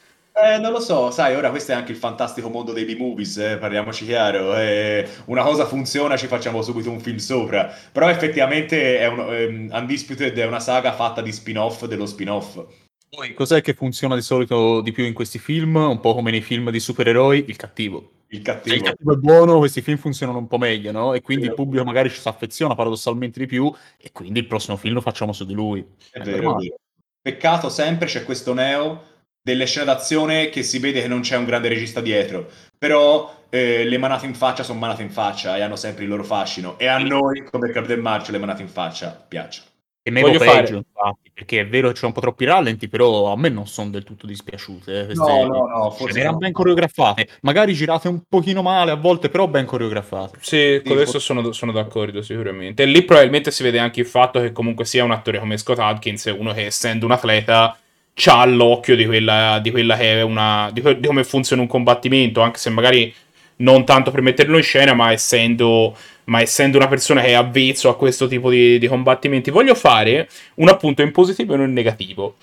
Eh, 0.42 0.58
non 0.58 0.72
lo 0.72 0.80
so, 0.80 1.12
sai, 1.12 1.36
ora 1.36 1.50
questo 1.50 1.74
è 1.74 1.76
anche 1.76 1.92
il 1.92 1.98
fantastico 1.98 2.50
mondo 2.50 2.72
dei 2.72 2.86
B-movies, 2.86 3.38
eh, 3.38 3.58
parliamoci 3.58 4.06
chiaro. 4.06 4.56
Eh, 4.56 5.08
una 5.26 5.44
cosa 5.44 5.66
funziona, 5.66 6.16
ci 6.16 6.28
facciamo 6.28 6.62
subito 6.62 6.90
un 6.90 7.02
film 7.02 7.18
sopra. 7.18 7.70
Però 7.92 8.08
effettivamente 8.10 9.00
è 9.00 9.08
un, 9.08 9.20
um, 9.20 9.70
Undisputed 9.72 10.38
è 10.38 10.46
una 10.46 10.62
saga 10.62 10.94
fatta 10.94 11.22
di 11.22 11.32
spin-off 11.32 11.86
dello 11.86 12.06
spin-off. 12.06 12.64
Poi 13.10 13.34
cos'è 13.34 13.62
che 13.62 13.74
funziona 13.74 14.16
di 14.16 14.22
solito 14.22 14.82
di 14.82 14.92
più 14.92 15.04
in 15.04 15.14
questi 15.14 15.40
film? 15.40 15.76
Un 15.76 16.00
po' 16.00 16.14
come 16.14 16.32
nei 16.32 16.42
film 16.42 16.70
di 16.70 16.80
supereroi, 16.80 17.46
il 17.48 17.56
cattivo. 17.58 18.12
Il 18.28 18.42
cattivo. 18.42 18.76
Se 18.76 18.82
il 18.82 18.88
cattivo 18.88 19.14
è 19.14 19.18
buono, 19.18 19.58
questi 19.58 19.82
film 19.82 19.98
funzionano 19.98 20.38
un 20.38 20.48
po' 20.48 20.60
meglio, 20.60 20.92
no? 20.92 21.14
E 21.16 21.22
quindi 21.22 21.46
sì. 21.46 21.50
il 21.50 21.56
pubblico 21.56 21.84
magari 21.84 22.10
ci 22.10 22.20
si 22.20 22.28
affeziona 22.28 22.76
paradossalmente 22.76 23.40
di 23.40 23.48
più 23.48 23.74
e 23.98 24.12
quindi 24.12 24.40
il 24.40 24.48
prossimo 24.48 24.78
film 24.78 24.94
lo 24.94 25.02
facciamo 25.02 25.34
su 25.34 25.46
di 25.46 25.54
lui. 25.54 25.86
È, 26.12 26.20
è 26.20 26.22
vero, 26.22 26.56
vero. 26.56 26.76
Peccato 27.22 27.68
sempre 27.70 28.08
c'è 28.08 28.24
questo 28.24 28.54
Neo 28.54 29.10
delle 29.42 29.66
scene 29.66 29.86
d'azione 29.86 30.50
che 30.50 30.64
si 30.64 30.80
vede 30.80 31.02
che 31.02 31.08
non 31.08 31.22
c'è 31.22 31.38
un 31.38 31.46
grande 31.46 31.70
regista 31.70 32.02
dietro, 32.02 32.50
però 32.78 33.46
eh, 33.50 33.84
le 33.86 33.98
manate 33.98 34.26
in 34.26 34.36
faccia 34.36 34.64
sono 34.64 34.80
manate 34.80 35.02
in 35.02 35.10
faccia 35.10 35.58
e 35.58 35.62
hanno 35.62 35.76
sempre 35.76 36.04
il 36.04 36.10
loro 36.10 36.24
fascino 36.24 36.78
e 36.78 36.88
a 36.88 37.00
noi 37.00 37.44
come 37.50 37.72
del 37.72 38.00
Marcio 38.00 38.32
le 38.32 38.38
manate 38.38 38.62
in 38.62 38.70
faccia 38.70 39.10
piacciono. 39.28 39.68
E 40.02 40.22
Voglio 40.22 40.40
peggio, 40.40 40.52
fare... 40.52 40.76
infatti, 40.76 41.32
perché 41.34 41.60
è 41.60 41.68
vero 41.68 41.90
che 41.90 41.96
c'è 41.96 42.06
un 42.06 42.14
po' 42.14 42.22
troppi 42.22 42.46
rallenti, 42.46 42.88
però 42.88 43.32
a 43.32 43.38
me 43.38 43.50
non 43.50 43.68
sono 43.68 43.90
del 43.90 44.04
tutto 44.04 44.26
dispiaciute. 44.26 45.10
Eh, 45.10 45.14
no, 45.14 45.46
no, 45.46 45.68
no, 45.68 45.92
forse 45.92 46.20
erano 46.20 46.34
no. 46.34 46.40
ben 46.40 46.52
coreografate, 46.52 47.28
magari 47.42 47.74
girate 47.74 48.08
un 48.08 48.22
pochino 48.28 48.62
male 48.62 48.92
a 48.92 48.96
volte, 48.96 49.30
però 49.30 49.48
ben 49.48 49.66
coreografate. 49.66 50.38
Sì, 50.42 50.82
con 50.86 50.96
questo 50.96 51.20
sono, 51.20 51.52
sono, 51.52 51.72
d'accordo 51.72 52.22
sicuramente. 52.22 52.84
E 52.84 52.86
lì 52.88 53.04
probabilmente 53.04 53.52
si 53.52 53.62
vede 53.62 53.78
anche 53.78 54.00
il 54.00 54.06
fatto 54.06 54.40
che 54.40 54.52
comunque 54.52 54.86
sia 54.86 55.04
un 55.04 55.12
attore 55.12 55.38
come 55.38 55.58
Scott 55.58 55.80
Adkins, 55.80 56.34
uno 56.36 56.54
che 56.54 56.66
essendo 56.66 57.06
un 57.06 57.12
atleta 57.12 57.78
ha 58.26 58.46
l'occhio 58.46 58.96
di 58.96 59.06
quella, 59.06 59.60
di 59.62 59.72
quella 59.72 59.96
che 59.96 60.20
è 60.20 60.22
una... 60.22 60.70
Di, 60.74 60.82
di 61.00 61.08
come 61.08 61.24
funziona 61.24 61.62
un 61.62 61.68
combattimento, 61.68 62.42
anche 62.42 62.60
se 62.60 62.70
magari 62.70 63.14
non 63.58 63.86
tanto 63.86 64.12
per 64.12 64.22
metterlo 64.22 64.58
in 64.58 64.64
scena, 64.64 64.94
ma 64.94 65.12
essendo 65.12 65.96
ma 66.30 66.42
essendo 66.42 66.78
una 66.78 66.88
persona 66.88 67.22
che 67.22 67.30
è 67.30 67.34
avvezzo 67.34 67.90
a 67.90 67.98
questo 67.98 68.28
tipo 68.28 68.50
di, 68.50 68.78
di 68.78 68.88
combattimenti, 68.88 69.50
voglio 69.50 69.74
fare 69.74 70.30
un 70.56 70.70
appunto 70.70 71.02
in 71.02 71.12
positivo 71.12 71.54
e 71.54 71.56
uno 71.56 71.66
in 71.66 71.74
negativo. 71.74 72.36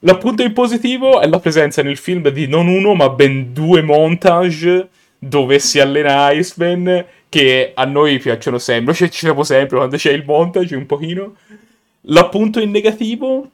L'appunto 0.00 0.42
in 0.42 0.52
positivo 0.52 1.20
è 1.20 1.26
la 1.26 1.38
presenza 1.38 1.82
nel 1.82 1.96
film 1.96 2.28
di 2.30 2.46
non 2.46 2.68
uno, 2.68 2.94
ma 2.94 3.10
ben 3.10 3.52
due 3.52 3.82
montage 3.82 4.88
dove 5.18 5.58
si 5.58 5.78
allena 5.78 6.30
Iceman, 6.30 7.04
che 7.28 7.72
a 7.74 7.84
noi 7.84 8.18
piacciono 8.18 8.58
sempre, 8.58 8.94
cioè 8.94 9.08
ci 9.08 9.18
siamo 9.18 9.42
sempre 9.42 9.76
quando 9.76 9.96
c'è 9.96 10.12
il 10.12 10.24
montage 10.24 10.76
un 10.76 10.86
pochino. 10.86 11.34
L'appunto 12.02 12.60
in 12.60 12.70
negativo 12.70 13.50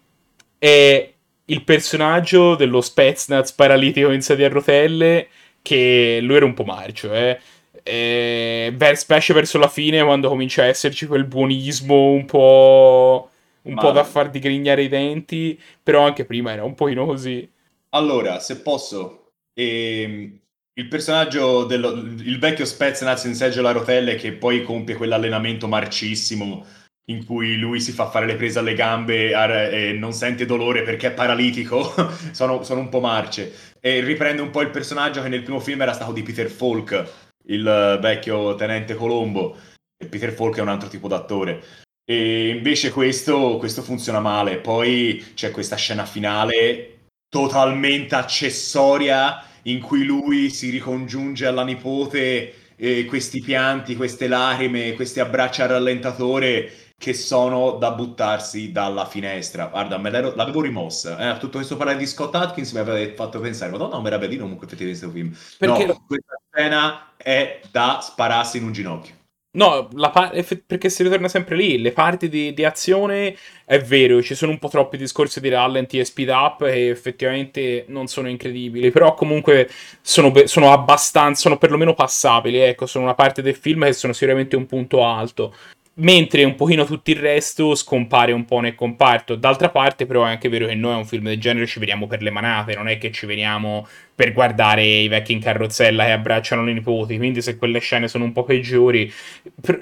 è 0.59 1.14
il 1.47 1.65
personaggio 1.65 2.55
dello 2.55 2.81
Spetsnaz 2.81 3.53
paralitico 3.53 4.11
in 4.11 4.23
sedia 4.23 4.47
a 4.47 4.51
rotelle, 4.51 5.29
che 5.63 6.19
lui 6.23 6.37
era 6.37 6.45
un 6.45 6.55
po' 6.55 6.65
marcio, 6.65 7.13
eh 7.13 7.39
e, 7.87 8.75
specie 8.95 9.35
verso 9.35 9.59
la 9.59 9.69
fine, 9.69 10.03
quando 10.03 10.29
comincia 10.29 10.63
a 10.63 10.67
esserci 10.67 11.07
quel 11.07 11.27
buonismo 11.27 12.11
un 12.13 12.25
po'. 12.25 13.31
un 13.63 13.75
Ma... 13.75 13.83
po' 13.83 13.91
da 13.91 14.05
far 14.05 14.31
digrignare 14.31 14.83
i 14.83 14.89
denti. 14.89 15.61
Però 15.83 16.05
anche 16.05 16.25
prima 16.25 16.53
era 16.53 16.65
un 16.65 16.75
pochino 16.75 17.05
così. 17.05 17.49
Allora, 17.91 18.41
se 18.41 18.61
posso, 18.61 19.33
ehm, 19.53 20.41
il 20.77 20.89
personaggio 20.89 21.67
il 21.71 22.39
vecchio 22.41 22.65
Spetsnaz 22.65 23.25
in 23.25 23.35
seggiola 23.35 23.69
a 23.69 23.73
rotelle 23.73 24.17
che 24.17 24.33
poi 24.33 24.65
compie 24.65 24.97
quell'allenamento 24.97 25.69
marcissimo 25.69 26.67
in 27.07 27.25
cui 27.25 27.57
lui 27.57 27.81
si 27.81 27.93
fa 27.93 28.09
fare 28.09 28.27
le 28.27 28.37
prese 28.37 28.59
alle 28.59 28.75
gambe 28.75 29.31
e 29.31 29.93
non 29.93 30.13
sente 30.13 30.47
dolore 30.47 30.83
perché 30.83 31.09
è 31.09 31.13
paralitico, 31.13 31.93
sono, 32.33 32.63
sono, 32.63 32.81
un 32.81 32.89
po' 32.89 33.01
marce. 33.01 33.53
E 33.81 34.01
riprende 34.01 34.41
un 34.41 34.51
po' 34.51 34.63
il 34.63 34.71
personaggio 34.71 35.23
che 35.23 35.29
nel 35.29 35.43
primo 35.43 35.61
film 35.61 35.83
era 35.83 35.93
stato 35.93 36.13
di 36.13 36.23
Peter 36.23 36.49
Falk, 36.49 37.13
il 37.47 37.99
vecchio 38.01 38.55
tenente 38.55 38.95
Colombo, 38.95 39.57
e 39.97 40.07
Peter 40.07 40.33
Falk 40.33 40.57
è 40.57 40.63
un 40.63 40.69
altro 40.69 40.89
tipo 40.89 41.09
d'attore. 41.09 41.63
E 42.07 42.49
invece 42.49 42.91
questo, 42.91 43.57
questo 43.59 43.83
funziona 43.83 44.21
male. 44.21 44.59
Poi 44.59 45.33
c'è 45.35 45.51
questa 45.51 45.77
scena 45.77 46.05
finale 46.05 46.91
totalmente 47.29 48.15
accessoria 48.15 49.43
in 49.63 49.81
cui 49.81 50.05
lui 50.05 50.51
si 50.51 50.71
ricongiunge 50.71 51.47
alla 51.47 51.65
nipote 51.65 52.55
e 52.77 53.05
questi 53.07 53.41
pianti, 53.41 53.97
queste 53.97 54.29
lacrime, 54.29 54.93
questi 54.93 55.21
abbracci 55.21 55.63
al 55.63 55.69
rallentatore 55.69 56.84
che 57.05 57.13
sono 57.13 57.73
da 57.73 57.91
buttarsi 57.91 58.73
dalla 58.73 59.05
finestra. 59.05 59.67
Guarda, 59.67 59.99
me 59.99 60.09
l'avevo 60.09 60.63
rimossa. 60.63 61.35
Eh? 61.35 61.39
Tutto 61.39 61.59
questo 61.59 61.77
parlare 61.77 61.99
di 61.99 62.07
Scott 62.07 62.35
Atkins 62.35 62.73
mi 62.73 62.79
aveva 62.79 63.15
fatto 63.15 63.41
pensare, 63.41 63.71
ma 63.71 63.77
no, 63.77 64.01
mi 64.01 64.07
era 64.07 64.17
bellino 64.17 64.45
comunque 64.45 64.67
effettivamente 64.67 65.07
questo 65.07 65.19
film. 65.19 65.37
Perché... 65.59 65.85
No, 65.85 66.03
questa 66.07 66.41
scena 66.51 67.13
è 67.19 67.61
da 67.71 67.99
spararsi 68.01 68.57
in 68.57 68.65
un 68.65 68.73
ginocchio. 68.73 69.15
No, 69.51 69.87
pa- 70.11 70.33
perché 70.67 70.89
si 70.89 71.03
ritorna 71.03 71.29
sempre 71.29 71.57
lì. 71.57 71.79
Le 71.79 71.93
parti 71.93 72.31
di, 72.31 72.55
di, 72.55 72.65
azione 72.65 73.37
è 73.67 73.79
vero, 73.79 74.23
ci 74.23 74.35
sono 74.35 74.53
un 74.53 74.59
po' 74.59 74.69
troppi 74.69 74.97
discorsi 74.97 75.41
di 75.41 75.51
rallenti 75.51 75.99
e 75.99 76.07
speed 76.07 76.31
up 76.31 76.65
che 76.65 76.89
effettivamente 76.89 77.85
non 77.89 78.07
sono 78.07 78.31
incredibili. 78.31 78.91
Però 78.91 79.13
comunque 79.13 79.69
sono, 80.01 80.33
sono 80.47 80.73
abbastanza, 80.73 81.43
sono 81.43 81.59
perlomeno 81.59 81.93
passabili. 81.93 82.61
Ecco, 82.61 82.87
sono 82.87 83.05
una 83.05 83.15
parte 83.15 83.43
del 83.43 83.57
film 83.57 83.85
che 83.85 83.93
sono 83.93 84.15
sicuramente 84.15 84.57
un 84.57 84.65
punto 84.65 85.05
alto 85.05 85.55
mentre 85.97 86.45
un 86.45 86.55
pochino 86.55 86.85
tutto 86.85 87.11
il 87.11 87.17
resto 87.17 87.75
scompare 87.75 88.33
un 88.33 88.45
po' 88.45 88.61
nel 88.61 88.75
comparto. 88.75 89.35
D'altra 89.37 89.69
parte, 89.71 90.07
però, 90.07 90.25
è 90.25 90.31
anche 90.31 90.49
vero 90.49 90.67
che 90.67 90.75
noi 90.75 90.93
a 90.93 90.97
un 90.97 91.07
film 91.07 91.25
del 91.25 91.41
genere 91.41 91.67
ci 91.67 91.79
vediamo 91.79 92.07
per 92.07 92.23
le 92.23 92.31
manate, 92.31 92.75
non 92.75 92.89
è 92.89 92.99
che 92.99 93.13
ci 93.13 93.27
veniamo 93.27 93.87
per 94.15 94.33
guardare 94.33 94.85
i 94.85 95.09
vecchi 95.09 95.33
in 95.33 95.41
carrozzella 95.41 96.05
che 96.05 96.13
abbracciano 96.13 96.65
le 96.65 96.73
nipoti. 96.73 97.17
Quindi, 97.17 97.43
se 97.43 97.57
quelle 97.57 97.79
scene 97.79 98.09
sono 98.09 98.25
un 98.25 98.33
po' 98.33 98.45
peggiori, 98.45 99.13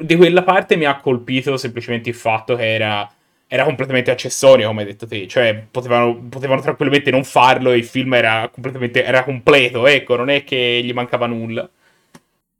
di 0.01 0.17
quella 0.17 0.43
parte 0.43 0.77
mi 0.77 0.85
ha 0.85 0.97
colpito 0.97 1.57
semplicemente 1.57 2.09
il 2.09 2.17
fatto 2.17 2.57
che 2.57 2.75
era. 2.75 3.11
Era 3.47 3.65
completamente 3.65 4.11
accessorio, 4.11 4.69
come 4.69 4.81
hai 4.81 4.87
detto 4.87 5.07
te. 5.07 5.29
Cioè, 5.29 5.67
potevano, 5.71 6.17
potevano 6.31 6.63
tranquillamente 6.63 7.11
non 7.11 7.23
farlo 7.23 7.71
e 7.71 7.77
il 7.77 7.85
film 7.85 8.15
era 8.15 8.49
completamente 8.49 9.05
era 9.05 9.25
completo. 9.25 9.87
Ecco, 9.87 10.17
non 10.17 10.31
è 10.31 10.43
che 10.43 10.81
gli 10.83 10.93
mancava 10.95 11.27
nulla. 11.27 11.69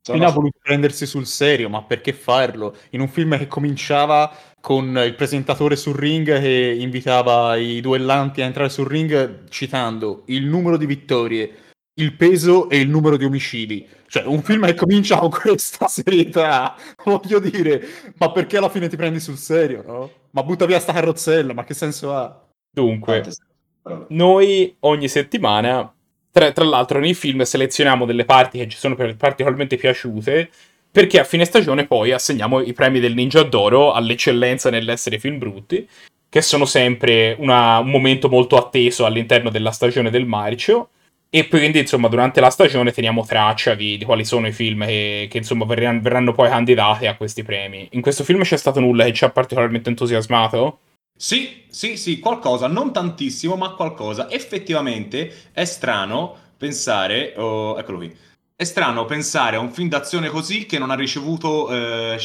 Sono... 0.05 0.27
ha 0.27 0.31
voluto 0.33 0.59
prendersi 0.61 1.07
sul 1.07 1.27
serio, 1.27 1.69
ma 1.69 1.85
perché 1.85 2.13
farlo? 2.13 2.77
In 2.91 3.01
un 3.01 3.09
film 3.09 3.39
che 3.39 3.47
cominciava 3.47 4.35
con 4.61 5.01
il 5.05 5.15
presentatore 5.15 5.77
sul 5.77 5.95
ring 5.95 6.41
che 6.41 6.77
invitava 6.79 7.55
i 7.57 7.81
duellanti 7.81 8.43
a 8.43 8.47
entrare 8.47 8.69
sul 8.69 8.89
ring 8.89 9.49
citando 9.49 10.23
il 10.27 10.45
numero 10.45 10.77
di 10.77 10.87
vittorie, 10.87 11.55
il 11.95 12.15
peso 12.15 12.69
e 12.69 12.81
il 12.81 12.89
numero 12.89 13.17
di 13.17 13.25
omicidi. 13.25 13.87
Cioè, 14.09 14.25
un 14.25 14.43
film 14.43 14.67
che 14.67 14.75
comincia 14.75 15.19
con 15.19 15.31
questa 15.31 15.87
serietà, 15.87 16.75
voglio 17.05 17.39
dire, 17.39 17.83
ma 18.19 18.33
perché 18.33 18.57
alla 18.57 18.69
fine 18.69 18.89
ti 18.89 18.97
prendi 18.97 19.21
sul 19.21 19.39
serio, 19.39 19.85
no? 19.87 20.11
Ma 20.31 20.43
butta 20.43 20.67
via 20.67 20.81
sta 20.81 20.93
carrozzella, 20.93 21.55
ma 21.55 21.63
che 21.63 21.75
senso 21.75 22.13
ha? 22.13 22.45
Dunque, 22.75 23.23
noi 24.09 24.75
ogni 24.81 25.09
settimana 25.09 25.95
tra, 26.33 26.51
tra, 26.51 26.65
l'altro, 26.65 26.99
nei 26.99 27.15
film 27.15 27.43
selezioniamo 27.43 28.07
delle 28.07 28.25
parti 28.25 28.59
che 28.59 28.69
ci 28.69 28.79
sono 28.79 28.97
particolarmente 28.97 29.77
piaciute. 29.77 30.51
Perché 30.91 31.19
a 31.21 31.25
fine 31.25 31.47
stagione 31.47 31.87
poi 31.87 32.13
assegniamo 32.13 32.61
i 32.61 32.75
premi 32.75 33.01
del 33.01 33.15
Ninja 33.15 33.43
d'Oro 33.45 33.93
all'eccellenza 33.93 34.69
nell'essere 34.69 35.19
film 35.19 35.39
brutti, 35.39 35.89
che 36.29 36.43
sono 36.43 36.67
sempre 36.67 37.35
una, 37.39 37.79
un 37.79 37.89
momento 37.89 38.29
molto 38.29 38.57
atteso 38.59 39.07
all'interno 39.07 39.49
della 39.49 39.71
stagione 39.71 40.11
del 40.11 40.27
marcio. 40.27 40.89
E 41.31 41.49
quindi, 41.49 41.79
insomma, 41.79 42.09
durante 42.09 42.41
la 42.41 42.51
stagione 42.51 42.93
teniamo 42.93 43.25
traccia 43.25 43.75
di, 43.75 43.97
di 43.97 44.05
quali 44.05 44.25
sono 44.25 44.47
i 44.47 44.53
film 44.53 44.85
che, 44.85 45.29
che 45.31 45.39
insomma, 45.39 45.65
verranno, 45.65 46.01
verranno 46.03 46.33
poi 46.33 46.51
candidati 46.51 47.07
a 47.07 47.17
questi 47.17 47.43
premi. 47.43 47.89
In 47.93 48.03
questo 48.03 48.23
film 48.23 48.43
c'è 48.43 48.59
stato 48.59 48.81
nulla 48.81 49.05
che 49.05 49.15
ci 49.15 49.25
ha 49.25 49.31
particolarmente 49.31 49.89
entusiasmato? 49.89 50.79
Sì, 51.17 51.65
sì, 51.69 51.97
sì, 51.97 52.19
qualcosa, 52.19 52.67
non 52.67 52.93
tantissimo, 52.93 53.57
ma 53.57 53.75
qualcosa. 53.75 54.29
Effettivamente 54.31 55.51
è 55.53 55.65
strano 55.65 56.37
pensare, 56.57 57.35
oh, 57.37 57.79
eccolo 57.79 57.99
qui, 57.99 58.17
è 58.57 58.65
strano 58.65 59.05
pensare 59.05 59.57
a 59.57 59.61
un 59.61 59.71
film 59.73 59.89
d'azione 59.89 60.29
così 60.29 60.67
che 60.67 60.79
non 60.79 60.91
ha 60.91 60.95
ricevuto 60.95 61.71
eh, 61.71 62.19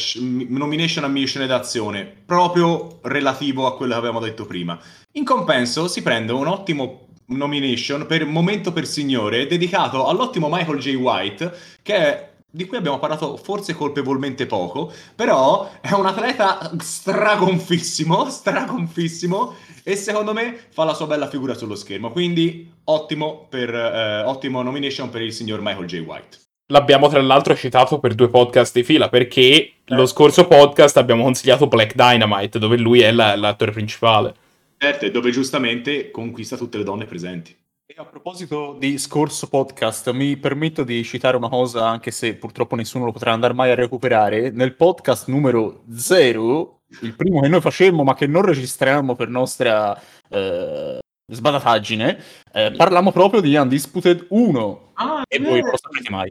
nomination 0.48 1.04
a 1.04 1.08
missione 1.08 1.46
d'azione, 1.46 2.04
proprio 2.26 2.98
relativo 3.02 3.66
a 3.66 3.76
quello 3.76 3.92
che 3.92 3.98
avevamo 3.98 4.20
detto 4.20 4.46
prima. 4.46 4.78
In 5.12 5.24
compenso 5.24 5.88
si 5.88 6.02
prende 6.02 6.32
un 6.32 6.46
ottimo 6.46 7.06
nomination 7.26 8.06
per 8.06 8.24
Momento 8.26 8.72
per 8.72 8.86
Signore 8.86 9.46
dedicato 9.46 10.06
all'ottimo 10.06 10.48
Michael 10.50 10.78
J. 10.78 10.94
White, 10.94 11.52
che 11.82 11.94
è 11.94 12.32
di 12.50 12.66
cui 12.66 12.78
abbiamo 12.78 12.98
parlato 12.98 13.36
forse 13.36 13.74
colpevolmente 13.74 14.46
poco, 14.46 14.90
però 15.14 15.70
è 15.80 15.92
un 15.92 16.06
atleta 16.06 16.70
stragonfissimo, 16.78 18.30
stragonfissimo 18.30 19.54
e 19.82 19.96
secondo 19.96 20.32
me 20.32 20.58
fa 20.70 20.84
la 20.84 20.94
sua 20.94 21.06
bella 21.06 21.28
figura 21.28 21.54
sullo 21.54 21.74
schermo, 21.74 22.10
quindi 22.10 22.70
ottimo, 22.84 23.46
per, 23.48 23.74
eh, 23.74 24.22
ottimo 24.22 24.62
nomination 24.62 25.10
per 25.10 25.22
il 25.22 25.32
signor 25.32 25.60
Michael 25.60 25.86
J. 25.86 25.98
White. 25.98 26.38
L'abbiamo 26.70 27.08
tra 27.08 27.20
l'altro 27.22 27.54
citato 27.54 27.98
per 27.98 28.14
due 28.14 28.28
podcast 28.28 28.74
di 28.74 28.82
fila 28.82 29.08
perché 29.08 29.40
eh. 29.40 29.72
lo 29.86 30.06
scorso 30.06 30.46
podcast 30.46 30.96
abbiamo 30.98 31.22
consigliato 31.22 31.66
Black 31.66 31.94
Dynamite 31.94 32.58
dove 32.58 32.76
lui 32.76 33.00
è 33.00 33.10
la, 33.10 33.36
l'attore 33.36 33.72
principale. 33.72 34.34
Certo, 34.76 35.06
e 35.06 35.10
dove 35.10 35.30
giustamente 35.30 36.10
conquista 36.10 36.56
tutte 36.56 36.78
le 36.78 36.84
donne 36.84 37.04
presenti. 37.04 37.56
E 37.90 37.94
a 37.96 38.04
proposito 38.04 38.76
di 38.78 38.98
scorso 38.98 39.48
podcast, 39.48 40.10
mi 40.10 40.36
permetto 40.36 40.84
di 40.84 41.02
citare 41.04 41.38
una 41.38 41.48
cosa, 41.48 41.88
anche 41.88 42.10
se 42.10 42.34
purtroppo 42.34 42.76
nessuno 42.76 43.06
lo 43.06 43.12
potrà 43.12 43.32
andare 43.32 43.54
mai 43.54 43.70
a 43.70 43.74
recuperare. 43.74 44.50
Nel 44.50 44.74
podcast 44.74 45.28
numero 45.28 45.84
0, 45.90 46.82
il 47.00 47.16
primo 47.16 47.40
che 47.40 47.48
noi 47.48 47.62
facemmo, 47.62 48.04
ma 48.04 48.12
che 48.12 48.26
non 48.26 48.42
registriamo 48.42 49.14
per 49.14 49.28
nostra 49.28 49.98
eh, 50.28 50.98
sbadataggine, 51.32 52.22
eh, 52.52 52.74
parliamo 52.76 53.10
proprio 53.10 53.40
di 53.40 53.56
Undisputed 53.56 54.26
1. 54.28 54.90
Ah, 54.92 55.22
e 55.26 55.38
voi 55.38 55.62
non 55.62 55.70
lo 55.70 55.78
saprete 55.78 56.10
mai. 56.10 56.30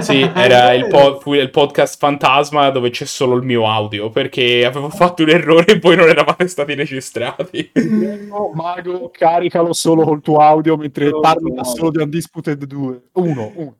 Sì, 0.00 0.20
era 0.34 0.72
il, 0.72 0.86
po- 0.86 1.20
il, 1.34 1.50
podcast 1.50 1.98
fantasma 1.98 2.70
dove 2.70 2.90
c'è 2.90 3.04
solo 3.04 3.36
il 3.36 3.42
mio 3.42 3.68
audio 3.68 4.08
perché 4.08 4.64
avevo 4.64 4.88
fatto 4.88 5.22
un 5.22 5.28
errore 5.28 5.74
e 5.74 5.78
poi 5.78 5.96
non 5.96 6.08
eravate 6.08 6.48
stati 6.48 6.74
registrati. 6.74 7.72
No, 7.74 8.52
Mago, 8.54 9.10
caricalo 9.10 9.72
solo 9.74 10.04
col 10.04 10.22
tuo 10.22 10.38
audio 10.38 10.76
mentre 10.76 11.10
no, 11.10 11.20
parlo 11.20 11.52
no. 11.52 11.64
solo 11.64 11.90
di 11.90 12.02
Undisputed 12.02 12.64
2. 12.64 13.02
Uno, 13.12 13.52
uno. 13.54 13.76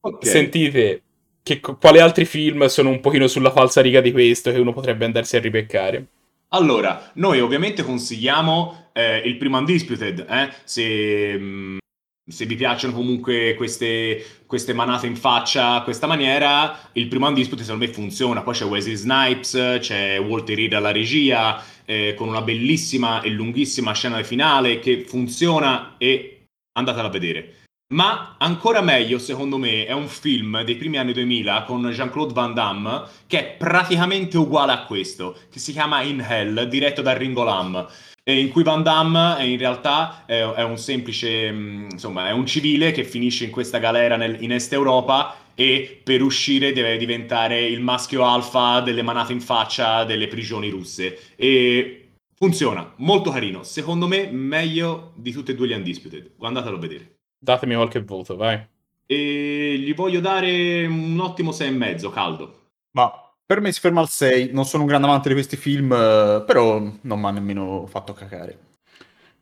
Okay. 0.00 0.30
Sentite, 0.30 1.02
che, 1.42 1.60
quali 1.60 1.98
altri 1.98 2.24
film 2.24 2.64
sono 2.66 2.88
un 2.88 3.00
pochino 3.00 3.26
sulla 3.26 3.50
falsa 3.50 3.82
riga 3.82 4.00
di 4.00 4.12
questo 4.12 4.50
che 4.50 4.58
uno 4.58 4.72
potrebbe 4.72 5.04
andarsi 5.04 5.36
a 5.36 5.40
ripeccare? 5.40 6.06
Allora, 6.48 7.10
noi 7.14 7.40
ovviamente 7.40 7.82
consigliamo 7.82 8.88
eh, 8.92 9.18
il 9.18 9.36
primo 9.36 9.58
Undisputed, 9.58 10.26
eh? 10.28 10.50
se, 10.64 11.36
mh, 11.36 11.78
se 12.26 12.46
vi 12.46 12.54
piacciono 12.54 12.94
comunque 12.94 13.54
queste, 13.54 14.42
queste 14.46 14.72
manate 14.72 15.06
in 15.06 15.16
faccia 15.16 15.74
a 15.74 15.82
questa 15.82 16.06
maniera, 16.06 16.88
il 16.92 17.06
primo 17.08 17.28
Undisputed 17.28 17.64
secondo 17.64 17.84
me 17.84 17.92
funziona. 17.92 18.42
Poi 18.42 18.54
c'è 18.54 18.64
Wesley 18.64 18.94
Snipes, 18.94 19.78
c'è 19.80 20.18
Walter 20.18 20.56
Reed 20.56 20.72
alla 20.72 20.92
regia, 20.92 21.62
eh, 21.84 22.14
con 22.16 22.28
una 22.28 22.40
bellissima 22.40 23.20
e 23.20 23.28
lunghissima 23.28 23.92
scena 23.92 24.22
finale 24.22 24.78
che 24.78 25.04
funziona 25.06 25.96
e 25.98 26.46
andatela 26.72 27.08
a 27.08 27.10
vedere. 27.10 27.56
Ma 27.92 28.36
ancora 28.38 28.80
meglio, 28.80 29.18
secondo 29.18 29.58
me, 29.58 29.84
è 29.84 29.92
un 29.92 30.08
film 30.08 30.62
dei 30.62 30.76
primi 30.76 30.96
anni 30.96 31.12
2000 31.12 31.64
con 31.64 31.86
Jean-Claude 31.90 32.32
Van 32.32 32.54
Damme 32.54 33.02
che 33.26 33.38
è 33.38 33.56
praticamente 33.56 34.38
uguale 34.38 34.72
a 34.72 34.84
questo, 34.84 35.36
che 35.50 35.58
si 35.58 35.72
chiama 35.72 36.00
In 36.02 36.20
Hell, 36.26 36.62
diretto 36.64 37.02
da 37.02 37.12
Ringo 37.12 37.44
Lam 37.44 37.86
in 38.32 38.50
cui 38.50 38.62
Van 38.62 38.82
Damme 38.82 39.44
in 39.46 39.58
realtà 39.58 40.24
è, 40.24 40.40
è, 40.40 40.62
un 40.62 40.78
semplice, 40.78 41.52
mm, 41.52 41.88
insomma, 41.90 42.28
è 42.28 42.32
un 42.32 42.46
civile 42.46 42.90
che 42.90 43.04
finisce 43.04 43.44
in 43.44 43.50
questa 43.50 43.78
galera 43.78 44.16
nel, 44.16 44.42
in 44.42 44.52
Est 44.52 44.72
Europa 44.72 45.36
e 45.54 46.00
per 46.02 46.22
uscire 46.22 46.72
deve 46.72 46.96
diventare 46.96 47.60
il 47.60 47.80
maschio 47.80 48.24
alfa 48.24 48.80
delle 48.80 49.02
manate 49.02 49.32
in 49.32 49.40
faccia 49.40 50.04
delle 50.04 50.26
prigioni 50.26 50.70
russe. 50.70 51.34
E 51.36 52.08
funziona, 52.34 52.94
molto 52.96 53.30
carino. 53.30 53.62
Secondo 53.62 54.06
me 54.06 54.30
meglio 54.30 55.12
di 55.16 55.30
tutti 55.30 55.50
e 55.50 55.54
due 55.54 55.68
gli 55.68 55.72
Undisputed. 55.72 56.32
Andatelo 56.40 56.76
a 56.76 56.80
vedere. 56.80 57.16
Datemi 57.38 57.74
qualche 57.74 58.02
voto, 58.02 58.36
vai. 58.36 58.58
E 59.06 59.76
gli 59.78 59.94
voglio 59.94 60.20
dare 60.20 60.86
un 60.86 61.20
ottimo 61.20 61.50
6,5, 61.50 62.10
caldo. 62.10 62.60
Ma 62.92 63.23
per 63.46 63.60
me 63.60 63.72
si 63.72 63.80
ferma 63.80 64.00
al 64.00 64.08
6, 64.08 64.50
non 64.52 64.64
sono 64.64 64.82
un 64.82 64.88
grande 64.88 65.06
amante 65.06 65.28
di 65.28 65.34
questi 65.34 65.56
film, 65.56 65.92
eh, 65.92 66.42
però 66.46 66.78
non 67.02 67.20
mi 67.20 67.26
ha 67.26 67.30
nemmeno 67.30 67.86
fatto 67.86 68.12
cacare. 68.12 68.58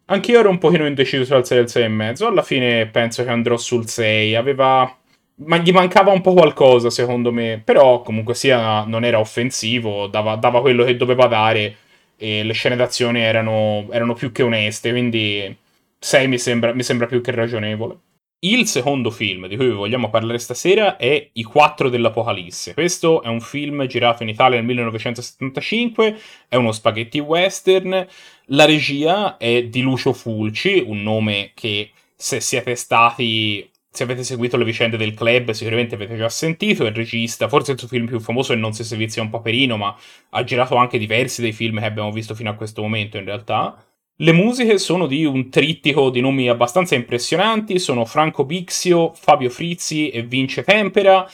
Anch'io 0.06 0.40
ero 0.40 0.50
un 0.50 0.58
pochino 0.58 0.86
indeciso 0.86 1.24
sul 1.24 1.44
6 1.46 1.58
e 1.58 1.60
il 1.62 1.68
6 1.70 1.84
e 1.84 1.88
mezzo, 1.88 2.26
alla 2.26 2.42
fine 2.42 2.86
penso 2.86 3.24
che 3.24 3.30
andrò 3.30 3.56
sul 3.56 3.88
6, 3.88 4.34
aveva... 4.34 4.96
Ma 5.44 5.56
gli 5.58 5.72
mancava 5.72 6.12
un 6.12 6.20
po' 6.20 6.34
qualcosa 6.34 6.90
secondo 6.90 7.32
me, 7.32 7.60
però 7.64 8.02
comunque 8.02 8.34
sia 8.34 8.84
non 8.84 9.04
era 9.04 9.18
offensivo, 9.18 10.06
dava, 10.06 10.36
dava 10.36 10.60
quello 10.60 10.84
che 10.84 10.96
doveva 10.96 11.26
dare 11.26 11.76
e 12.16 12.44
le 12.44 12.52
scene 12.52 12.76
d'azione 12.76 13.22
erano, 13.22 13.88
erano 13.90 14.14
più 14.14 14.30
che 14.30 14.42
oneste, 14.42 14.90
quindi 14.90 15.56
6 15.98 16.28
mi 16.28 16.38
sembra, 16.38 16.72
mi 16.74 16.82
sembra 16.82 17.06
più 17.06 17.20
che 17.20 17.32
ragionevole. 17.32 17.96
Il 18.44 18.66
secondo 18.66 19.12
film 19.12 19.46
di 19.46 19.54
cui 19.54 19.70
vogliamo 19.70 20.10
parlare 20.10 20.38
stasera 20.38 20.96
è 20.96 21.30
I 21.32 21.44
Quattro 21.44 21.88
dell'Apocalisse. 21.88 22.74
Questo 22.74 23.22
è 23.22 23.28
un 23.28 23.40
film 23.40 23.86
girato 23.86 24.24
in 24.24 24.30
Italia 24.30 24.56
nel 24.56 24.66
1975, 24.66 26.18
è 26.48 26.56
uno 26.56 26.72
spaghetti 26.72 27.20
western. 27.20 28.04
La 28.46 28.64
regia 28.64 29.36
è 29.36 29.62
di 29.66 29.80
Lucio 29.80 30.12
Fulci, 30.12 30.82
un 30.84 31.04
nome 31.04 31.52
che 31.54 31.92
se 32.16 32.40
siete 32.40 32.74
stati 32.74 33.70
se 33.88 34.02
avete 34.02 34.24
seguito 34.24 34.56
le 34.56 34.64
vicende 34.64 34.96
del 34.96 35.14
club, 35.14 35.52
sicuramente 35.52 35.94
avete 35.94 36.16
già 36.16 36.28
sentito. 36.28 36.84
È 36.84 36.88
il 36.88 36.96
regista, 36.96 37.46
forse 37.46 37.72
il 37.72 37.78
suo 37.78 37.86
film 37.86 38.06
più 38.06 38.18
famoso 38.18 38.54
è 38.54 38.56
Non 38.56 38.72
si 38.72 38.82
servizia 38.82 39.22
un 39.22 39.30
paperino, 39.30 39.76
ma 39.76 39.94
ha 40.30 40.42
girato 40.42 40.74
anche 40.74 40.98
diversi 40.98 41.42
dei 41.42 41.52
film 41.52 41.78
che 41.78 41.84
abbiamo 41.84 42.10
visto 42.10 42.34
fino 42.34 42.50
a 42.50 42.54
questo 42.54 42.82
momento, 42.82 43.18
in 43.18 43.24
realtà. 43.24 43.86
Le 44.22 44.30
musiche 44.30 44.78
sono 44.78 45.08
di 45.08 45.24
un 45.24 45.50
trittico 45.50 46.08
di 46.08 46.20
nomi 46.20 46.48
abbastanza 46.48 46.94
impressionanti, 46.94 47.80
sono 47.80 48.04
Franco 48.04 48.44
Bixio, 48.44 49.12
Fabio 49.14 49.50
Frizzi 49.50 50.10
e 50.10 50.22
Vince 50.22 50.62
Tempera, 50.62 51.28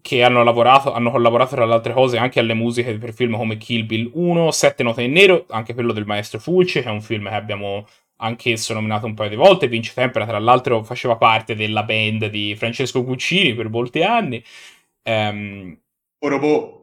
che 0.00 0.22
hanno 0.22 0.44
lavorato, 0.44 0.92
hanno 0.92 1.10
collaborato 1.10 1.56
tra 1.56 1.66
le 1.66 1.72
altre 1.72 1.92
cose 1.92 2.18
anche 2.18 2.38
alle 2.38 2.54
musiche 2.54 2.96
per 2.98 3.12
film 3.14 3.36
come 3.36 3.56
Kill 3.56 3.84
Bill 3.84 4.10
1, 4.14 4.52
Sette 4.52 4.84
note 4.84 5.02
in 5.02 5.10
nero, 5.10 5.44
anche 5.48 5.74
quello 5.74 5.92
del 5.92 6.06
maestro 6.06 6.38
Fulci, 6.38 6.82
che 6.82 6.88
è 6.88 6.92
un 6.92 7.02
film 7.02 7.28
che 7.28 7.34
abbiamo 7.34 7.84
anch'esso 8.18 8.74
nominato 8.74 9.06
un 9.06 9.14
paio 9.14 9.30
di 9.30 9.34
volte. 9.34 9.66
Vince 9.66 9.92
Tempera, 9.92 10.24
tra 10.24 10.38
l'altro, 10.38 10.84
faceva 10.84 11.16
parte 11.16 11.56
della 11.56 11.82
band 11.82 12.26
di 12.26 12.54
Francesco 12.54 13.02
Guccini 13.02 13.54
per 13.54 13.68
molti 13.68 14.04
anni. 14.04 14.40
Um, 15.02 15.76
Robot. 16.20 16.79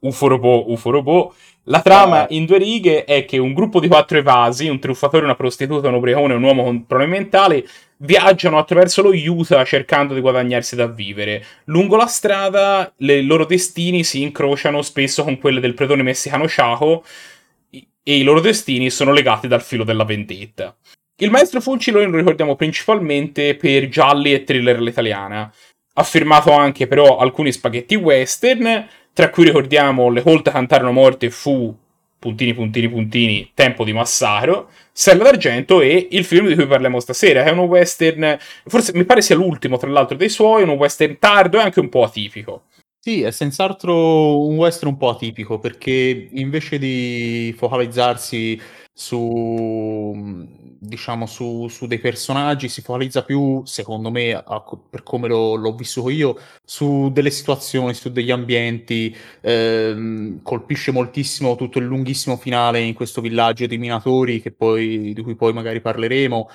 UFO 0.00 0.26
Robot, 0.26 0.64
UFO 0.68 0.90
Robot. 0.90 1.34
La 1.64 1.82
trama 1.82 2.26
in 2.30 2.46
due 2.46 2.58
righe 2.58 3.04
è 3.04 3.24
che 3.24 3.38
un 3.38 3.52
gruppo 3.52 3.78
di 3.78 3.88
quattro 3.88 4.18
evasi, 4.18 4.68
un 4.68 4.78
truffatore, 4.78 5.24
una 5.24 5.34
prostituta, 5.34 5.88
un 5.88 5.94
ubriacone 5.94 6.32
e 6.32 6.36
un 6.36 6.42
uomo 6.42 6.64
con 6.64 6.86
problemi 6.86 7.12
mentali, 7.12 7.66
viaggiano 7.98 8.58
attraverso 8.58 9.02
lo 9.02 9.10
Utah 9.12 9.64
cercando 9.64 10.14
di 10.14 10.20
guadagnarsi 10.20 10.76
da 10.76 10.86
vivere. 10.86 11.44
Lungo 11.64 11.96
la 11.96 12.06
strada 12.06 12.92
i 12.96 13.22
loro 13.24 13.44
destini 13.44 14.04
si 14.04 14.22
incrociano 14.22 14.82
spesso 14.82 15.24
con 15.24 15.38
quelli 15.38 15.60
del 15.60 15.74
predone 15.74 16.02
messicano 16.02 16.44
Chaco 16.46 17.04
e 17.70 18.16
i 18.16 18.22
loro 18.22 18.40
destini 18.40 18.88
sono 18.88 19.12
legati 19.12 19.48
dal 19.48 19.62
filo 19.62 19.84
della 19.84 20.04
vendetta. 20.04 20.74
Il 21.20 21.30
maestro 21.30 21.60
Fulci 21.60 21.90
noi 21.90 22.06
lo 22.06 22.16
ricordiamo 22.16 22.54
principalmente 22.54 23.56
per 23.56 23.88
gialli 23.88 24.32
e 24.32 24.44
thriller 24.44 24.76
all'italiana. 24.76 25.52
Ha 25.94 26.02
firmato 26.04 26.52
anche 26.52 26.86
però 26.86 27.18
alcuni 27.18 27.50
spaghetti 27.50 27.96
western 27.96 28.88
tra 29.18 29.30
cui 29.30 29.42
ricordiamo 29.42 30.10
Le 30.10 30.22
colte 30.22 30.52
cantarono 30.52 30.92
morte 30.92 31.28
fu 31.30 31.76
puntini 32.20 32.54
puntini 32.54 32.88
puntini 32.88 33.50
Tempo 33.52 33.82
di 33.82 33.92
Massaro, 33.92 34.70
Sella 34.92 35.24
d'Argento 35.24 35.80
e 35.80 36.06
il 36.12 36.24
film 36.24 36.46
di 36.46 36.54
cui 36.54 36.68
parliamo 36.68 37.00
stasera, 37.00 37.42
è 37.42 37.50
uno 37.50 37.62
western, 37.62 38.38
forse 38.66 38.92
mi 38.94 39.04
pare 39.04 39.20
sia 39.20 39.34
l'ultimo 39.34 39.76
tra 39.76 39.90
l'altro 39.90 40.16
dei 40.16 40.28
suoi, 40.28 40.62
uno 40.62 40.74
western 40.74 41.18
tardo 41.18 41.58
e 41.58 41.62
anche 41.62 41.80
un 41.80 41.88
po' 41.88 42.04
atipico. 42.04 42.66
Sì, 43.00 43.22
è 43.22 43.32
senz'altro 43.32 44.46
un 44.46 44.54
western 44.54 44.92
un 44.92 44.96
po' 44.98 45.08
atipico 45.08 45.58
perché 45.58 46.28
invece 46.34 46.78
di 46.78 47.52
focalizzarsi 47.58 48.60
su, 48.94 50.46
diciamo, 50.78 51.26
su, 51.26 51.68
su 51.68 51.86
dei 51.86 51.98
personaggi, 51.98 52.68
si 52.68 52.82
focalizza 52.82 53.24
più, 53.24 53.62
secondo 53.64 54.10
me, 54.10 54.32
a, 54.32 54.64
per 54.88 55.02
come 55.02 55.28
lo, 55.28 55.54
l'ho 55.54 55.74
vissuto 55.74 56.10
io, 56.10 56.38
su 56.64 57.10
delle 57.12 57.30
situazioni, 57.30 57.94
su 57.94 58.10
degli 58.10 58.30
ambienti, 58.30 59.14
ehm, 59.40 60.42
colpisce 60.42 60.92
moltissimo 60.92 61.56
tutto 61.56 61.78
il 61.78 61.86
lunghissimo 61.86 62.36
finale 62.36 62.80
in 62.80 62.94
questo 62.94 63.20
villaggio 63.20 63.66
di 63.66 63.78
minatori 63.78 64.40
poi, 64.56 65.12
di 65.12 65.22
cui 65.22 65.34
poi 65.34 65.52
magari 65.52 65.80
parleremo, 65.80 66.48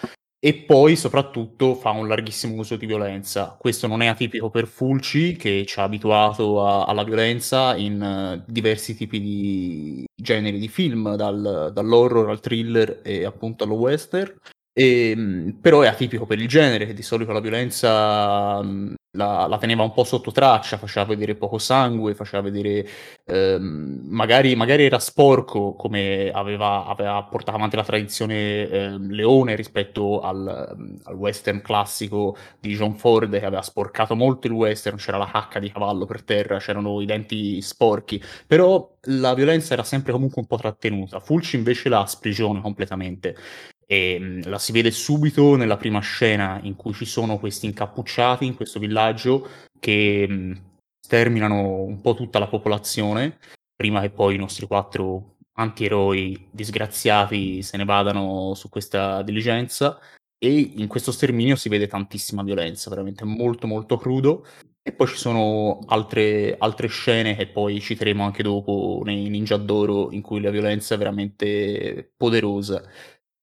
e 0.46 0.56
poi 0.56 0.98
soprattutto 0.98 1.74
fa 1.74 1.92
un 1.92 2.06
larghissimo 2.06 2.56
uso 2.56 2.76
di 2.76 2.86
violenza. 2.86 3.56
Questo 3.58 3.88
non 3.88 4.02
è 4.02 4.08
atipico 4.08 4.50
per 4.50 4.68
Fulci, 4.68 5.38
che 5.38 5.64
ci 5.66 5.80
ha 5.80 5.84
abituato 5.84 6.66
a, 6.66 6.84
alla 6.84 7.06
violenza 7.06 7.78
in 7.78 8.02
uh, 8.02 8.44
diversi 8.46 8.94
tipi 8.94 9.22
di 9.22 10.04
generi 10.14 10.60
di 10.60 10.68
film, 10.68 11.16
dal, 11.16 11.72
dall'horror 11.74 12.30
al 12.30 12.42
thriller 12.42 13.00
e 13.06 13.24
appunto 13.24 13.64
allo 13.64 13.76
western. 13.76 14.36
E, 14.74 15.12
ehm, 15.12 15.60
però 15.62 15.80
è 15.80 15.88
atipico 15.88 16.26
per 16.26 16.40
il 16.40 16.50
genere, 16.50 16.88
che 16.88 16.94
di 16.94 17.04
solito 17.04 17.32
la 17.32 17.40
violenza 17.40 18.62
mh, 18.62 18.96
la, 19.16 19.46
la, 19.48 19.58
teneva 19.58 19.84
un 19.84 19.94
po' 19.94 20.04
sotto 20.04 20.32
traccia, 20.32 20.78
faceva 20.78 21.06
vedere 21.06 21.36
poco 21.36 21.58
sangue, 21.58 22.16
faceva 22.16 22.42
vedere 22.42 22.88
ehm, 23.26 24.02
magari, 24.06 24.56
magari, 24.56 24.86
era 24.86 25.00
sporco 25.00 25.74
come 25.76 26.32
aveva, 26.32 26.86
aveva, 26.86 27.24
portato 27.24 27.58
avanti 27.58 27.76
la 27.76 27.84
tradizione 27.84 28.68
eh, 28.68 28.98
Leone 29.00 29.56
rispetto 29.56 30.22
al, 30.22 30.48
al, 31.04 31.16
western 31.16 31.62
classico 31.62 32.36
di 32.60 32.74
John 32.74 32.96
Ford 32.96 33.32
che 33.32 33.46
aveva 33.46 33.62
sporcato 33.62 34.16
molto 34.16 34.48
il 34.48 34.54
western, 34.54 34.98
c'era 34.98 35.18
la 35.18 35.30
cacca 35.32 35.60
di 35.60 35.72
cavallo 35.72 36.06
per 36.06 36.24
terra, 36.24 36.58
c'erano 36.58 37.00
i 37.02 37.06
denti 37.06 37.62
sporchi, 37.62 38.22
però 38.48 38.96
la 39.08 39.34
violenza 39.34 39.74
era 39.74 39.84
sempre 39.84 40.12
comunque 40.12 40.42
un 40.42 40.48
po' 40.48 40.58
trattenuta. 40.58 41.20
Fulci 41.20 41.56
invece 41.56 41.90
la 41.90 42.06
sprigione 42.06 42.62
completamente 42.62 43.36
e 43.86 44.20
mh, 44.20 44.50
la 44.50 44.60
si 44.60 44.72
vede 44.72 44.92
subito 44.92 45.56
nella 45.56 45.78
prima 45.78 46.00
scena 46.00 46.60
in 46.64 46.76
cui 46.76 46.94
ci 46.94 47.06
sono 47.06 47.38
questi 47.40 47.66
incappucciati 47.66 48.46
in 48.46 48.56
questo 48.56 48.80
villaggio 48.80 49.48
che 49.80 50.28
mh, 50.28 50.62
sterminano 51.00 51.82
un 51.82 52.02
po' 52.02 52.16
tutta 52.16 52.40
la 52.40 52.48
popolazione. 52.48 53.38
Prima 53.76 54.02
che 54.02 54.10
poi 54.10 54.36
i 54.36 54.38
nostri 54.38 54.66
quattro 54.68 55.36
antieroi 55.56 56.48
disgraziati 56.52 57.62
se 57.62 57.78
ne 57.78 57.86
vadano 57.86 58.54
su 58.56 58.70
questa 58.70 59.22
diligenza. 59.22 60.00
E 60.38 60.74
in 60.76 60.88
questo 60.88 61.12
sterminio 61.12 61.56
si 61.56 61.70
vede 61.70 61.88
tantissima 61.88 62.44
violenza, 62.44 62.90
veramente 62.90 63.24
molto 63.24 63.68
molto 63.68 63.98
crudo. 63.98 64.46
E 64.86 64.92
poi 64.92 65.08
ci 65.08 65.16
sono 65.16 65.80
altre, 65.88 66.58
altre 66.58 66.88
scene 66.88 67.38
che 67.38 67.48
poi 67.48 67.80
citeremo 67.80 68.22
anche 68.22 68.44
dopo 68.44 69.02
nei 69.06 69.30
Ninja 69.30 69.56
d'Oro 69.56 70.12
in 70.12 70.22
cui 70.22 70.42
la 70.42 70.50
violenza 70.52 70.96
è 70.96 70.98
veramente 70.98 72.12
poderosa 72.18 72.84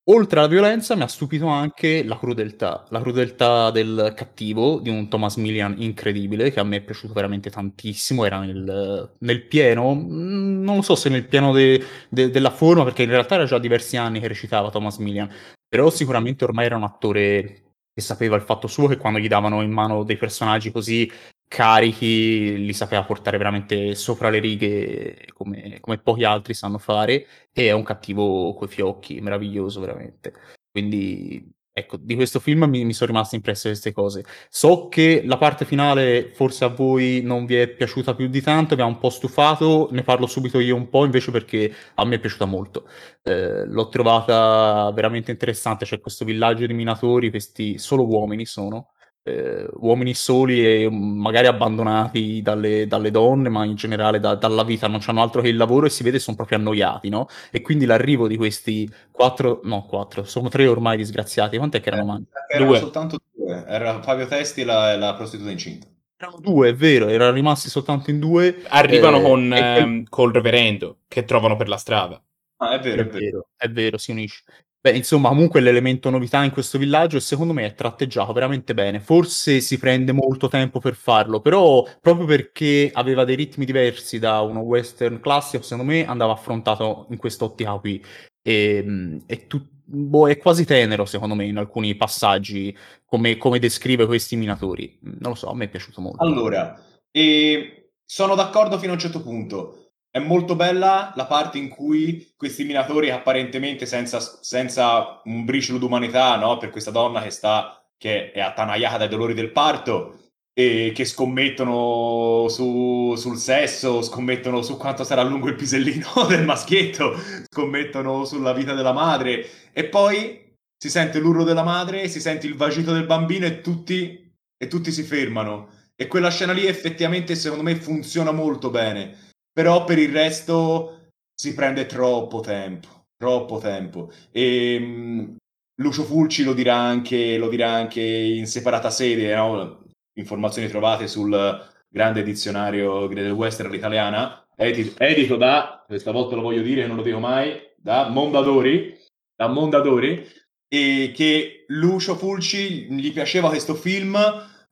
Oltre 0.04 0.40
alla 0.40 0.48
violenza 0.48 0.96
mi 0.96 1.02
ha 1.02 1.06
stupito 1.06 1.46
anche 1.46 2.02
la 2.02 2.18
crudeltà, 2.18 2.86
la 2.88 3.00
crudeltà 3.00 3.70
del 3.70 4.12
cattivo 4.16 4.80
di 4.80 4.88
un 4.88 5.08
Thomas 5.08 5.36
Millian 5.36 5.74
incredibile 5.78 6.50
che 6.50 6.58
a 6.58 6.64
me 6.64 6.78
è 6.78 6.80
piaciuto 6.82 7.12
veramente 7.12 7.50
tantissimo, 7.50 8.24
era 8.24 8.40
nel, 8.40 9.12
nel 9.18 9.46
pieno, 9.46 9.94
mm, 9.94 10.62
non 10.64 10.76
lo 10.76 10.82
so 10.82 10.96
se 10.96 11.10
nel 11.10 11.28
pieno 11.28 11.52
de, 11.52 11.84
de, 12.08 12.30
della 12.30 12.50
forma 12.50 12.82
perché 12.82 13.02
in 13.02 13.10
realtà 13.10 13.34
era 13.34 13.44
già 13.44 13.58
diversi 13.58 13.96
anni 13.98 14.20
che 14.20 14.28
recitava 14.28 14.70
Thomas 14.70 14.96
Millian, 14.96 15.30
però 15.68 15.90
sicuramente 15.90 16.44
ormai 16.44 16.64
era 16.64 16.76
un 16.76 16.84
attore 16.84 17.74
che 17.92 18.00
sapeva 18.00 18.36
il 18.36 18.42
fatto 18.42 18.66
suo 18.66 18.88
che 18.88 18.96
quando 18.96 19.18
gli 19.18 19.28
davano 19.28 19.62
in 19.62 19.70
mano 19.70 20.02
dei 20.02 20.16
personaggi 20.16 20.72
così 20.72 21.10
carichi, 21.50 22.64
li 22.64 22.72
sapeva 22.72 23.02
portare 23.02 23.36
veramente 23.36 23.96
sopra 23.96 24.30
le 24.30 24.38
righe 24.38 25.26
come, 25.32 25.78
come 25.80 25.98
pochi 25.98 26.22
altri 26.22 26.54
sanno 26.54 26.78
fare 26.78 27.26
e 27.52 27.66
è 27.66 27.72
un 27.72 27.82
cattivo 27.82 28.54
coi 28.54 28.68
fiocchi, 28.68 29.20
meraviglioso 29.20 29.80
veramente. 29.80 30.32
Quindi 30.70 31.52
ecco, 31.72 31.96
di 31.96 32.14
questo 32.14 32.38
film 32.38 32.64
mi, 32.66 32.84
mi 32.84 32.92
sono 32.92 33.10
rimaste 33.10 33.34
impresse 33.34 33.70
queste 33.70 33.92
cose. 33.92 34.24
So 34.48 34.86
che 34.88 35.22
la 35.24 35.38
parte 35.38 35.64
finale 35.64 36.30
forse 36.34 36.64
a 36.64 36.68
voi 36.68 37.20
non 37.24 37.46
vi 37.46 37.56
è 37.56 37.66
piaciuta 37.66 38.14
più 38.14 38.28
di 38.28 38.40
tanto, 38.40 38.76
mi 38.76 38.82
ha 38.82 38.84
un 38.84 38.98
po' 38.98 39.10
stufato, 39.10 39.88
ne 39.90 40.04
parlo 40.04 40.28
subito 40.28 40.60
io 40.60 40.76
un 40.76 40.88
po' 40.88 41.04
invece 41.04 41.32
perché 41.32 41.74
a 41.94 42.04
me 42.04 42.14
è 42.14 42.20
piaciuta 42.20 42.44
molto. 42.44 42.86
Eh, 43.24 43.66
l'ho 43.66 43.88
trovata 43.88 44.88
veramente 44.94 45.32
interessante, 45.32 45.84
c'è 45.84 45.98
questo 45.98 46.24
villaggio 46.24 46.64
di 46.66 46.74
minatori, 46.74 47.30
questi 47.30 47.76
solo 47.78 48.06
uomini 48.06 48.46
sono, 48.46 48.92
eh, 49.22 49.68
uomini 49.74 50.14
soli 50.14 50.64
e 50.64 50.88
magari 50.90 51.46
abbandonati 51.46 52.40
dalle, 52.42 52.87
dalle 52.87 53.11
donne, 53.11 53.48
ma 53.48 53.64
in 53.64 53.74
generale 53.74 54.18
da, 54.18 54.35
dalla 54.35 54.64
vita, 54.64 54.87
non 54.87 55.00
hanno 55.06 55.22
altro 55.22 55.42
che 55.42 55.48
il 55.48 55.56
lavoro 55.56 55.87
e 55.87 55.90
si 55.90 56.02
vede 56.02 56.18
sono 56.18 56.37
proprio 56.37 56.59
annoiati, 56.59 57.09
no? 57.09 57.28
E 57.50 57.61
quindi 57.61 57.85
l'arrivo 57.85 58.26
di 58.26 58.37
questi 58.37 58.90
quattro, 59.11 59.61
no, 59.64 59.85
quattro, 59.85 60.24
sono 60.24 60.48
tre 60.48 60.66
ormai 60.66 60.96
disgraziati, 60.96 61.56
quant'è 61.56 61.80
che 61.80 61.90
erano? 61.90 62.16
Eh, 62.16 62.54
erano 62.54 62.70
due. 62.70 62.78
soltanto 62.78 63.18
due, 63.33 63.64
era 63.66 64.00
Fabio 64.02 64.26
Testi 64.26 64.62
e 64.62 64.64
la, 64.64 64.96
la 64.96 65.14
prostituta 65.14 65.50
incinta. 65.50 65.87
Erano 66.16 66.38
due, 66.38 66.68
è 66.68 66.74
vero, 66.74 67.09
erano 67.09 67.33
rimasti 67.33 67.70
soltanto 67.70 68.11
in 68.11 68.18
due. 68.18 68.62
Arrivano 68.68 69.18
eh, 69.18 69.22
con, 69.22 69.52
eh, 69.54 70.04
col 70.09 70.33
reverendo 70.33 70.98
che 71.09 71.24
trovano 71.24 71.56
per 71.56 71.68
la 71.68 71.78
strada. 71.78 72.22
Ah, 72.59 72.74
è 72.74 72.80
vero, 72.80 73.02
è, 73.02 73.06
è 73.06 73.09
vero. 73.09 73.18
vero. 73.18 73.48
È 73.56 73.68
vero, 73.70 73.96
si 73.96 74.11
unisce. 74.11 74.42
Beh, 74.83 74.97
insomma, 74.97 75.29
comunque 75.29 75.61
l'elemento 75.61 76.09
novità 76.09 76.43
in 76.43 76.53
questo 76.53 76.79
villaggio 76.79 77.21
secondo 77.21 77.53
me 77.53 77.66
è 77.66 77.75
tratteggiato 77.75 78.33
veramente 78.33 78.73
bene. 78.73 78.99
Forse 78.99 79.61
si 79.61 79.79
prende 79.79 80.12
molto 80.12 80.49
tempo 80.49 80.81
per 80.81 80.95
farlo, 80.95 81.40
però 81.40 81.87
proprio 82.01 82.25
perché 82.25 82.90
aveva 82.90 83.25
dei 83.25 83.37
ritmi 83.37 83.66
diversi 83.66 84.19
da 84.19 84.40
uno 84.40 84.61
western 84.61 85.21
classico, 85.21 85.62
secondo 85.62 85.93
me 85.93 86.07
andava 86.07 86.33
affrontato 86.33 87.07
in 87.11 87.19
quest'ottica 87.19 87.75
qui. 87.75 88.03
E, 88.43 89.21
e 89.27 89.47
tu, 89.47 89.61
boh, 89.85 90.31
è 90.31 90.38
quasi 90.38 90.64
tenero, 90.64 91.05
secondo 91.05 91.35
me, 91.35 91.45
in 91.45 91.59
alcuni 91.59 91.95
passaggi, 91.95 92.75
come, 93.05 93.37
come, 93.37 93.59
descrive 93.59 94.07
questi 94.07 94.35
minatori. 94.35 94.99
Non 95.03 95.33
lo 95.33 95.35
so, 95.35 95.51
a 95.51 95.55
me 95.55 95.66
è 95.66 95.69
piaciuto 95.69 96.01
molto. 96.01 96.23
Allora, 96.25 96.83
e 97.11 97.93
sono 98.03 98.35
d'accordo 98.35 98.79
fino 98.79 98.93
a 98.93 98.95
un 98.95 99.01
certo 99.01 99.23
punto. 99.23 99.80
È 100.12 100.18
molto 100.18 100.57
bella 100.57 101.12
la 101.14 101.27
parte 101.27 101.59
in 101.59 101.68
cui 101.68 102.33
questi 102.37 102.64
minatori 102.64 103.11
apparentemente 103.11 103.87
senza, 103.87 104.18
senza 104.18 105.20
un 105.25 105.44
briciolo 105.44 105.79
d'umanità, 105.79 106.35
no? 106.37 106.57
Per 106.57 106.70
questa 106.70 106.90
donna 106.90 107.23
che 107.23 107.31
sta, 107.31 107.81
che 107.96 108.33
è 108.33 108.40
attanaiata 108.40 108.99
dai 108.99 109.09
dolori 109.09 109.35
del 109.35 109.53
parto 109.53 110.18
e 110.53 110.90
che 110.92 111.05
scommettono 111.05 112.49
su, 112.49 113.14
sul 113.16 113.37
sesso, 113.38 114.03
scommettono 114.03 114.62
su 114.62 114.77
quanto 114.77 115.05
sarà 115.05 115.23
lungo 115.23 115.46
il 115.46 115.55
pisellino 115.55 116.27
del 116.27 116.44
maschietto, 116.44 117.14
scommettono 117.49 118.25
sulla 118.25 118.53
vita 118.53 118.75
della 118.75 118.92
madre 118.92 119.46
e 119.73 119.85
poi 119.85 120.57
si 120.77 120.90
sente 120.90 121.20
l'urlo 121.20 121.44
della 121.44 121.62
madre, 121.62 122.09
si 122.09 122.20
sente 122.20 122.49
il 122.49 122.57
vagito 122.57 122.92
del 122.92 123.07
bambino 123.07 123.46
e 123.46 123.61
tutti, 123.61 124.35
e 124.57 124.66
tutti 124.66 124.90
si 124.90 125.05
fermano. 125.05 125.68
E 125.94 126.09
quella 126.09 126.31
scena 126.31 126.53
lì 126.53 126.66
effettivamente 126.66 127.37
secondo 127.37 127.62
me 127.62 127.77
funziona 127.77 128.33
molto 128.33 128.70
bene 128.70 129.29
però 129.52 129.84
per 129.84 129.98
il 129.98 130.12
resto 130.12 131.10
si 131.34 131.54
prende 131.54 131.86
troppo 131.86 132.40
tempo, 132.40 133.06
troppo 133.16 133.58
tempo. 133.58 134.10
E 134.30 134.76
um, 134.80 135.36
Lucio 135.80 136.04
Fulci 136.04 136.44
lo 136.44 136.52
dirà 136.52 136.76
anche, 136.76 137.38
lo 137.38 137.48
dirà 137.48 137.72
anche 137.72 138.02
in 138.02 138.46
separata 138.46 138.90
sede, 138.90 139.34
no? 139.34 139.84
informazioni 140.14 140.68
trovate 140.68 141.08
sul 141.08 141.68
grande 141.88 142.22
dizionario 142.22 143.06
del 143.08 143.32
western 143.32 143.68
all'italiana, 143.68 144.46
edito 144.54 145.36
da, 145.36 145.82
questa 145.86 146.12
volta 146.12 146.36
lo 146.36 146.42
voglio 146.42 146.62
dire, 146.62 146.86
non 146.86 146.96
lo 146.96 147.02
dico 147.02 147.18
mai, 147.18 147.58
da 147.76 148.08
Mondadori, 148.08 148.98
da 149.34 149.48
Mondadori, 149.48 150.26
e 150.68 151.12
che 151.14 151.64
Lucio 151.68 152.14
Fulci 152.14 152.92
gli 152.92 153.12
piaceva 153.12 153.48
questo 153.48 153.74
film 153.74 154.16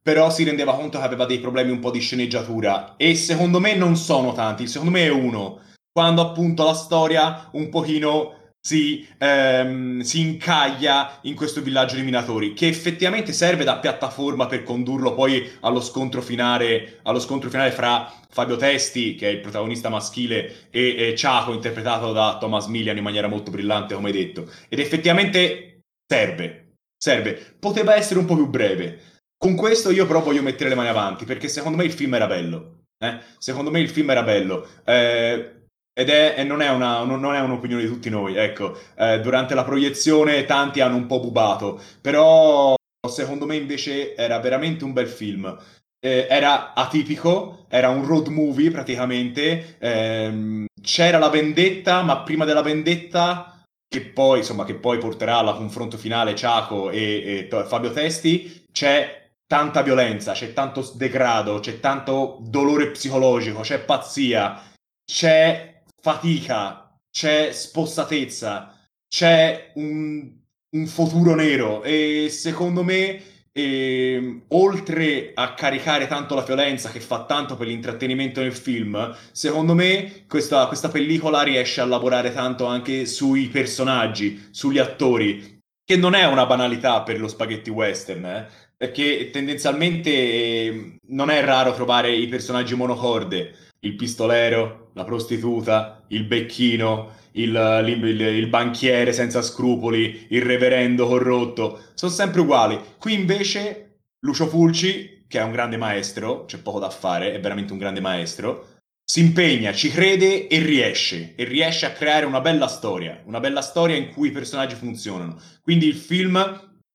però 0.08 0.30
si 0.30 0.42
rendeva 0.42 0.74
conto 0.74 0.98
che 0.98 1.04
aveva 1.04 1.26
dei 1.26 1.38
problemi 1.38 1.70
un 1.70 1.80
po' 1.80 1.90
di 1.90 2.00
sceneggiatura 2.00 2.94
e 2.96 3.14
secondo 3.14 3.60
me 3.60 3.74
non 3.74 3.94
sono 3.94 4.32
tanti, 4.32 4.66
secondo 4.66 4.90
me 4.90 5.04
è 5.04 5.10
uno, 5.10 5.60
quando 5.92 6.22
appunto 6.22 6.64
la 6.64 6.72
storia 6.72 7.50
un 7.52 7.68
pochino 7.68 8.54
si, 8.58 9.06
ehm, 9.18 10.00
si 10.00 10.20
incaglia 10.20 11.18
in 11.24 11.34
questo 11.34 11.60
villaggio 11.60 11.96
di 11.96 12.04
minatori, 12.04 12.54
che 12.54 12.68
effettivamente 12.68 13.34
serve 13.34 13.64
da 13.64 13.76
piattaforma 13.76 14.46
per 14.46 14.62
condurlo 14.62 15.12
poi 15.12 15.46
allo 15.60 15.82
scontro 15.82 16.22
finale, 16.22 17.00
allo 17.02 17.20
scontro 17.20 17.50
finale 17.50 17.70
fra 17.70 18.10
Fabio 18.30 18.56
Testi, 18.56 19.14
che 19.14 19.28
è 19.28 19.32
il 19.32 19.40
protagonista 19.40 19.90
maschile, 19.90 20.70
e, 20.70 20.96
e 20.96 21.16
Ciaco, 21.16 21.52
interpretato 21.52 22.12
da 22.12 22.38
Thomas 22.40 22.64
Millian 22.64 22.96
in 22.96 23.02
maniera 23.02 23.28
molto 23.28 23.50
brillante, 23.50 23.94
come 23.94 24.10
detto. 24.10 24.50
Ed 24.70 24.78
effettivamente 24.78 25.80
serve, 26.10 26.76
serve. 26.96 27.56
Poteva 27.58 27.94
essere 27.94 28.20
un 28.20 28.24
po' 28.24 28.36
più 28.36 28.48
breve, 28.48 29.16
con 29.38 29.54
questo 29.54 29.90
io 29.90 30.06
però 30.06 30.20
voglio 30.20 30.42
mettere 30.42 30.68
le 30.68 30.74
mani 30.74 30.88
avanti, 30.88 31.24
perché 31.24 31.48
secondo 31.48 31.78
me 31.78 31.84
il 31.84 31.92
film 31.92 32.14
era 32.14 32.26
bello. 32.26 32.82
Eh? 32.98 33.20
Secondo 33.38 33.70
me 33.70 33.80
il 33.80 33.88
film 33.88 34.10
era 34.10 34.22
bello. 34.22 34.66
Eh, 34.84 35.52
ed 35.98 36.10
è, 36.10 36.34
e 36.36 36.44
non 36.44 36.60
è, 36.60 36.68
una, 36.68 37.02
non 37.04 37.34
è, 37.34 37.40
un'opinione 37.40 37.82
di 37.82 37.88
tutti 37.88 38.10
noi, 38.10 38.36
ecco. 38.36 38.76
Eh, 38.96 39.20
durante 39.20 39.54
la 39.54 39.64
proiezione 39.64 40.44
tanti 40.44 40.80
hanno 40.80 40.96
un 40.96 41.06
po' 41.06 41.20
bubato, 41.20 41.80
però 42.00 42.74
secondo 43.08 43.46
me 43.46 43.56
invece 43.56 44.14
era 44.14 44.38
veramente 44.40 44.84
un 44.84 44.92
bel 44.92 45.08
film. 45.08 45.56
Eh, 46.00 46.26
era 46.28 46.74
atipico, 46.74 47.66
era 47.68 47.88
un 47.88 48.06
road 48.06 48.28
movie 48.28 48.70
praticamente. 48.70 49.76
Ehm, 49.78 50.66
c'era 50.80 51.18
la 51.18 51.28
vendetta, 51.30 52.02
ma 52.02 52.22
prima 52.22 52.44
della 52.44 52.62
vendetta 52.62 53.60
che 53.88 54.02
poi, 54.02 54.38
insomma, 54.38 54.64
che 54.64 54.74
poi 54.74 54.98
porterà 54.98 55.38
alla 55.38 55.54
confronto 55.54 55.96
finale 55.96 56.34
Ciaco 56.34 56.90
e, 56.90 57.48
e 57.50 57.64
Fabio 57.64 57.90
Testi, 57.90 58.66
c'è 58.70 59.27
tanta 59.48 59.82
violenza, 59.82 60.32
c'è 60.32 60.52
tanto 60.52 60.92
degrado, 60.94 61.58
c'è 61.58 61.80
tanto 61.80 62.38
dolore 62.42 62.90
psicologico, 62.90 63.60
c'è 63.60 63.80
pazzia, 63.80 64.62
c'è 65.04 65.82
fatica, 66.00 66.94
c'è 67.10 67.50
spossatezza, 67.50 68.78
c'è 69.08 69.72
un, 69.76 70.30
un 70.76 70.86
futuro 70.86 71.34
nero 71.34 71.82
e 71.82 72.28
secondo 72.30 72.84
me 72.84 73.22
e, 73.50 74.42
oltre 74.48 75.32
a 75.34 75.54
caricare 75.54 76.06
tanto 76.06 76.34
la 76.34 76.42
violenza 76.42 76.90
che 76.90 77.00
fa 77.00 77.24
tanto 77.24 77.56
per 77.56 77.68
l'intrattenimento 77.68 78.42
nel 78.42 78.54
film, 78.54 79.16
secondo 79.32 79.74
me 79.74 80.26
questa, 80.28 80.66
questa 80.66 80.90
pellicola 80.90 81.40
riesce 81.40 81.80
a 81.80 81.86
lavorare 81.86 82.34
tanto 82.34 82.66
anche 82.66 83.06
sui 83.06 83.48
personaggi, 83.48 84.48
sugli 84.50 84.78
attori, 84.78 85.58
che 85.82 85.96
non 85.96 86.14
è 86.14 86.26
una 86.26 86.44
banalità 86.44 87.02
per 87.02 87.18
lo 87.18 87.28
spaghetti 87.28 87.70
western, 87.70 88.26
eh? 88.26 88.48
Perché 88.78 89.30
tendenzialmente 89.30 90.10
eh, 90.10 90.98
non 91.08 91.30
è 91.30 91.44
raro 91.44 91.74
trovare 91.74 92.12
i 92.14 92.28
personaggi 92.28 92.76
monocorde, 92.76 93.54
il 93.80 93.96
pistolero, 93.96 94.90
la 94.94 95.04
prostituta, 95.04 96.04
il 96.08 96.24
becchino, 96.24 97.16
il, 97.32 97.84
il, 97.86 98.20
il, 98.20 98.46
banchiere 98.46 99.12
senza 99.12 99.42
scrupoli, 99.42 100.26
il 100.30 100.42
reverendo 100.42 101.08
corrotto, 101.08 101.80
sono 101.94 102.12
sempre 102.12 102.40
uguali. 102.40 102.80
Qui 102.98 103.14
invece 103.14 103.98
Lucio 104.20 104.46
Fulci, 104.46 105.24
che 105.26 105.40
è 105.40 105.42
un 105.42 105.52
grande 105.52 105.76
maestro, 105.76 106.44
c'è 106.44 106.58
poco 106.58 106.78
da 106.78 106.90
fare, 106.90 107.32
è 107.32 107.40
veramente 107.40 107.72
un 107.72 107.78
grande 107.78 108.00
maestro, 108.00 108.76
si 109.04 109.20
impegna, 109.20 109.72
ci 109.72 109.90
crede 109.90 110.46
e 110.46 110.60
riesce, 110.60 111.34
e 111.34 111.44
riesce 111.44 111.84
a 111.84 111.92
creare 111.92 112.26
una 112.26 112.40
bella 112.40 112.68
storia, 112.68 113.22
una 113.24 113.40
bella 113.40 113.60
storia 113.60 113.96
in 113.96 114.12
cui 114.12 114.28
i 114.28 114.32
personaggi 114.32 114.76
funzionano. 114.76 115.40
Quindi 115.62 115.86
il 115.86 115.96
film 115.96 116.38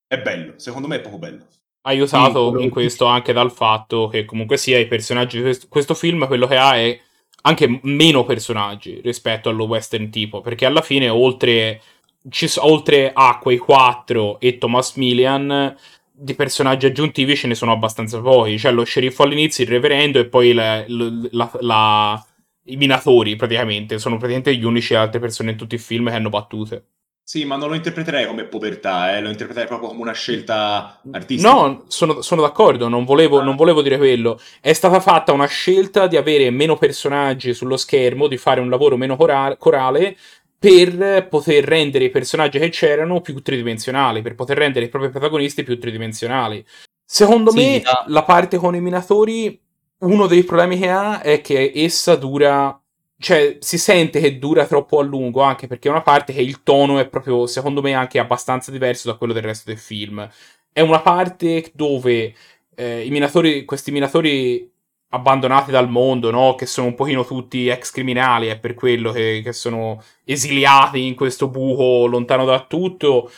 è 0.07 0.21
bello, 0.21 0.53
secondo 0.57 0.87
me 0.87 0.97
è 0.97 1.01
poco 1.01 1.17
bello 1.17 1.47
aiutato 1.83 2.57
sì, 2.57 2.63
in 2.63 2.69
questo 2.69 3.05
anche 3.05 3.33
dal 3.33 3.51
fatto 3.51 4.07
che 4.07 4.25
comunque 4.25 4.57
sia 4.57 4.79
i 4.79 4.87
personaggi 4.87 5.37
di 5.37 5.43
questo, 5.43 5.67
questo, 5.69 5.93
film 5.93 6.27
quello 6.27 6.47
che 6.47 6.57
ha 6.57 6.75
è 6.75 6.99
anche 7.41 7.79
meno 7.83 8.23
personaggi 8.23 9.01
rispetto 9.03 9.49
allo 9.49 9.65
western 9.65 10.09
tipo 10.09 10.41
perché 10.41 10.65
alla 10.65 10.81
fine 10.81 11.09
oltre, 11.09 11.81
ci, 12.29 12.49
oltre 12.57 13.11
a 13.13 13.37
quei 13.39 13.57
quattro 13.57 14.39
e 14.39 14.57
Thomas 14.57 14.95
Millian 14.95 15.75
di 16.15 16.35
personaggi 16.35 16.85
aggiuntivi 16.85 17.35
ce 17.35 17.47
ne 17.47 17.55
sono 17.55 17.71
abbastanza 17.71 18.21
pochi. 18.21 18.55
C'è 18.55 18.71
lo 18.71 18.83
sceriffo 18.83 19.23
all'inizio 19.23 19.63
il 19.63 19.69
reverendo 19.71 20.19
e 20.19 20.27
poi 20.27 20.53
la, 20.53 20.85
la, 20.87 21.51
la, 21.59 22.25
i 22.65 22.77
minatori 22.77 23.35
praticamente. 23.35 23.99
Sono 23.99 24.15
praticamente 24.17 24.55
gli 24.55 24.63
unici 24.63 24.95
altre 24.95 25.19
persone 25.19 25.51
in 25.51 25.57
tutti 25.57 25.75
i 25.75 25.79
film 25.79 26.07
che 26.07 26.15
hanno 26.15 26.29
battute 26.29 26.85
sì, 27.25 27.45
ma 27.45 27.55
non 27.55 27.69
lo 27.69 27.75
interpreterei 27.75 28.27
come 28.27 28.43
povertà, 28.43 29.15
eh? 29.15 29.21
lo 29.21 29.29
interpreterei 29.29 29.67
proprio 29.67 29.87
come 29.87 30.01
una 30.01 30.11
scelta 30.11 30.99
artistica. 31.09 31.49
No, 31.49 31.83
sono, 31.87 32.21
sono 32.21 32.41
d'accordo, 32.41 32.89
non 32.89 33.05
volevo, 33.05 33.39
ah. 33.39 33.43
non 33.43 33.55
volevo, 33.55 33.81
dire 33.81 33.97
quello. 33.97 34.37
È 34.59 34.73
stata 34.73 34.99
fatta 34.99 35.31
una 35.31 35.47
scelta 35.47 36.07
di 36.07 36.17
avere 36.17 36.49
meno 36.49 36.77
personaggi 36.77 37.53
sullo 37.53 37.77
schermo, 37.77 38.27
di 38.27 38.37
fare 38.37 38.59
un 38.59 38.69
lavoro 38.69 38.97
meno 38.97 39.15
corale, 39.15 39.55
corale 39.57 40.17
per 40.59 41.27
poter 41.29 41.63
rendere 41.63 42.05
i 42.05 42.09
personaggi 42.09 42.59
che 42.59 42.69
c'erano 42.69 43.21
più 43.21 43.41
tridimensionali, 43.41 44.21
per 44.21 44.35
poter 44.35 44.57
rendere 44.57 44.85
i 44.85 44.89
propri 44.89 45.09
protagonisti 45.09 45.63
più 45.63 45.79
tridimensionali. 45.79 46.65
Secondo 47.05 47.51
sì, 47.51 47.57
me, 47.57 47.81
da... 47.81 48.03
la 48.07 48.23
parte 48.23 48.57
con 48.57 48.75
i 48.75 48.81
minatori 48.81 49.59
uno 49.99 50.27
dei 50.27 50.43
problemi 50.43 50.77
che 50.77 50.89
ha 50.89 51.21
è 51.21 51.39
che 51.39 51.71
essa 51.73 52.15
dura 52.15 52.77
cioè, 53.23 53.55
si 53.61 53.77
sente 53.77 54.19
che 54.19 54.37
dura 54.37 54.65
troppo 54.67 54.99
a 54.99 55.03
lungo, 55.03 55.41
anche 55.43 55.65
perché 55.65 55.87
è 55.87 55.91
una 55.91 56.01
parte 56.01 56.33
che 56.33 56.41
il 56.41 56.61
tono 56.61 56.99
è 56.99 57.07
proprio, 57.07 57.47
secondo 57.47 57.81
me, 57.81 57.93
anche 57.93 58.19
abbastanza 58.19 58.69
diverso 58.69 59.09
da 59.09 59.15
quello 59.15 59.31
del 59.31 59.43
resto 59.43 59.69
del 59.69 59.79
film. 59.79 60.29
È 60.73 60.81
una 60.81 60.99
parte 60.99 61.71
dove 61.73 62.35
eh, 62.75 63.05
i 63.05 63.09
minatori, 63.11 63.63
questi 63.63 63.91
minatori 63.91 64.69
abbandonati 65.09 65.71
dal 65.71 65.89
mondo, 65.89 66.31
no? 66.31 66.55
Che 66.55 66.65
sono 66.65 66.87
un 66.87 66.95
pochino 66.95 67.25
tutti 67.25 67.69
ex 67.69 67.91
criminali, 67.91 68.47
è 68.47 68.59
per 68.59 68.73
quello 68.73 69.13
che, 69.13 69.39
che 69.41 69.53
sono 69.53 70.03
esiliati 70.25 71.05
in 71.07 71.15
questo 71.15 71.47
buco 71.47 72.05
lontano 72.07 72.43
da 72.43 72.65
tutto. 72.65 73.31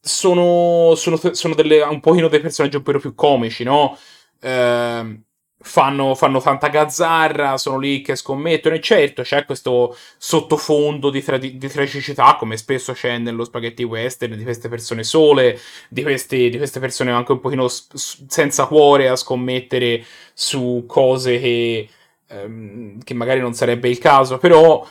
Sono, 0.00 0.94
sono, 0.94 1.16
sono 1.16 1.54
delle, 1.54 1.80
un 1.82 1.98
pochino 1.98 2.28
dei 2.28 2.40
personaggi 2.40 2.76
un 2.76 2.82
po' 2.82 2.96
più 2.98 3.16
comici, 3.16 3.64
no? 3.64 3.98
Eh, 4.40 5.20
fanno, 5.58 6.14
fanno, 6.14 6.40
tanta 6.40 6.68
gazzarra, 6.68 7.56
sono 7.56 7.78
lì 7.78 8.02
che 8.02 8.16
scommettono 8.16 8.74
e 8.74 8.80
certo 8.80 9.22
c'è 9.22 9.44
questo 9.44 9.96
sottofondo 10.18 11.10
di, 11.10 11.22
tra- 11.22 11.38
di 11.38 11.58
tragicità 11.58 12.36
come 12.36 12.56
spesso 12.56 12.92
c'è 12.92 13.18
nello 13.18 13.44
spaghetti 13.44 13.82
western 13.82 14.36
di 14.36 14.42
queste 14.42 14.68
persone 14.68 15.04
sole, 15.04 15.58
di, 15.88 16.02
questi, 16.02 16.50
di 16.50 16.58
queste 16.58 16.80
persone 16.80 17.12
anche 17.12 17.32
un 17.32 17.40
pochino 17.40 17.68
s- 17.68 18.26
senza 18.28 18.66
cuore 18.66 19.08
a 19.08 19.16
scommettere 19.16 20.04
su 20.34 20.84
cose 20.86 21.40
che, 21.40 21.88
ehm, 22.28 23.02
che 23.02 23.14
magari 23.14 23.40
non 23.40 23.54
sarebbe 23.54 23.88
il 23.88 23.98
caso, 23.98 24.38
però 24.38 24.86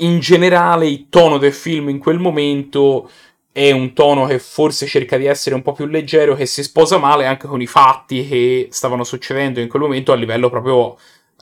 in 0.00 0.18
generale 0.18 0.88
il 0.88 1.08
tono 1.08 1.38
del 1.38 1.52
film 1.52 1.88
in 1.88 1.98
quel 1.98 2.18
momento 2.18 3.08
è 3.56 3.70
un 3.70 3.94
tono 3.94 4.26
che 4.26 4.38
forse 4.38 4.84
cerca 4.86 5.16
di 5.16 5.24
essere 5.24 5.54
un 5.54 5.62
po' 5.62 5.72
più 5.72 5.86
leggero, 5.86 6.34
che 6.34 6.44
si 6.44 6.62
sposa 6.62 6.98
male 6.98 7.24
anche 7.24 7.46
con 7.46 7.62
i 7.62 7.66
fatti 7.66 8.28
che 8.28 8.68
stavano 8.70 9.02
succedendo 9.02 9.60
in 9.60 9.68
quel 9.68 9.80
momento 9.80 10.12
a 10.12 10.14
livello 10.14 10.50
proprio 10.50 10.94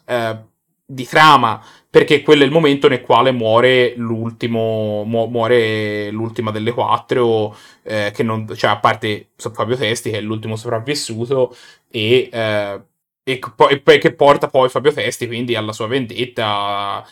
eh, 0.06 0.38
di 0.86 1.04
trama, 1.06 1.60
perché 1.90 2.22
quello 2.22 2.44
è 2.44 2.46
il 2.46 2.52
momento 2.52 2.86
nel 2.86 3.00
quale 3.00 3.32
muore 3.32 3.94
l'ultimo, 3.96 5.02
mu- 5.02 5.26
muore 5.26 6.12
l'ultima 6.12 6.52
delle 6.52 6.70
quattro, 6.70 7.56
eh, 7.82 8.12
che 8.14 8.22
non, 8.22 8.46
cioè 8.54 8.70
a 8.70 8.78
parte 8.78 9.30
Fabio 9.34 9.76
Testi 9.76 10.10
che 10.10 10.18
è 10.18 10.20
l'ultimo 10.20 10.54
sopravvissuto 10.54 11.52
e, 11.90 12.28
eh, 12.32 12.80
e, 13.24 13.40
poi, 13.82 13.98
che 13.98 14.12
porta 14.14 14.46
poi 14.46 14.68
Fabio 14.68 14.92
Testi 14.92 15.26
quindi 15.26 15.56
alla 15.56 15.72
sua 15.72 15.88
vendetta 15.88 17.04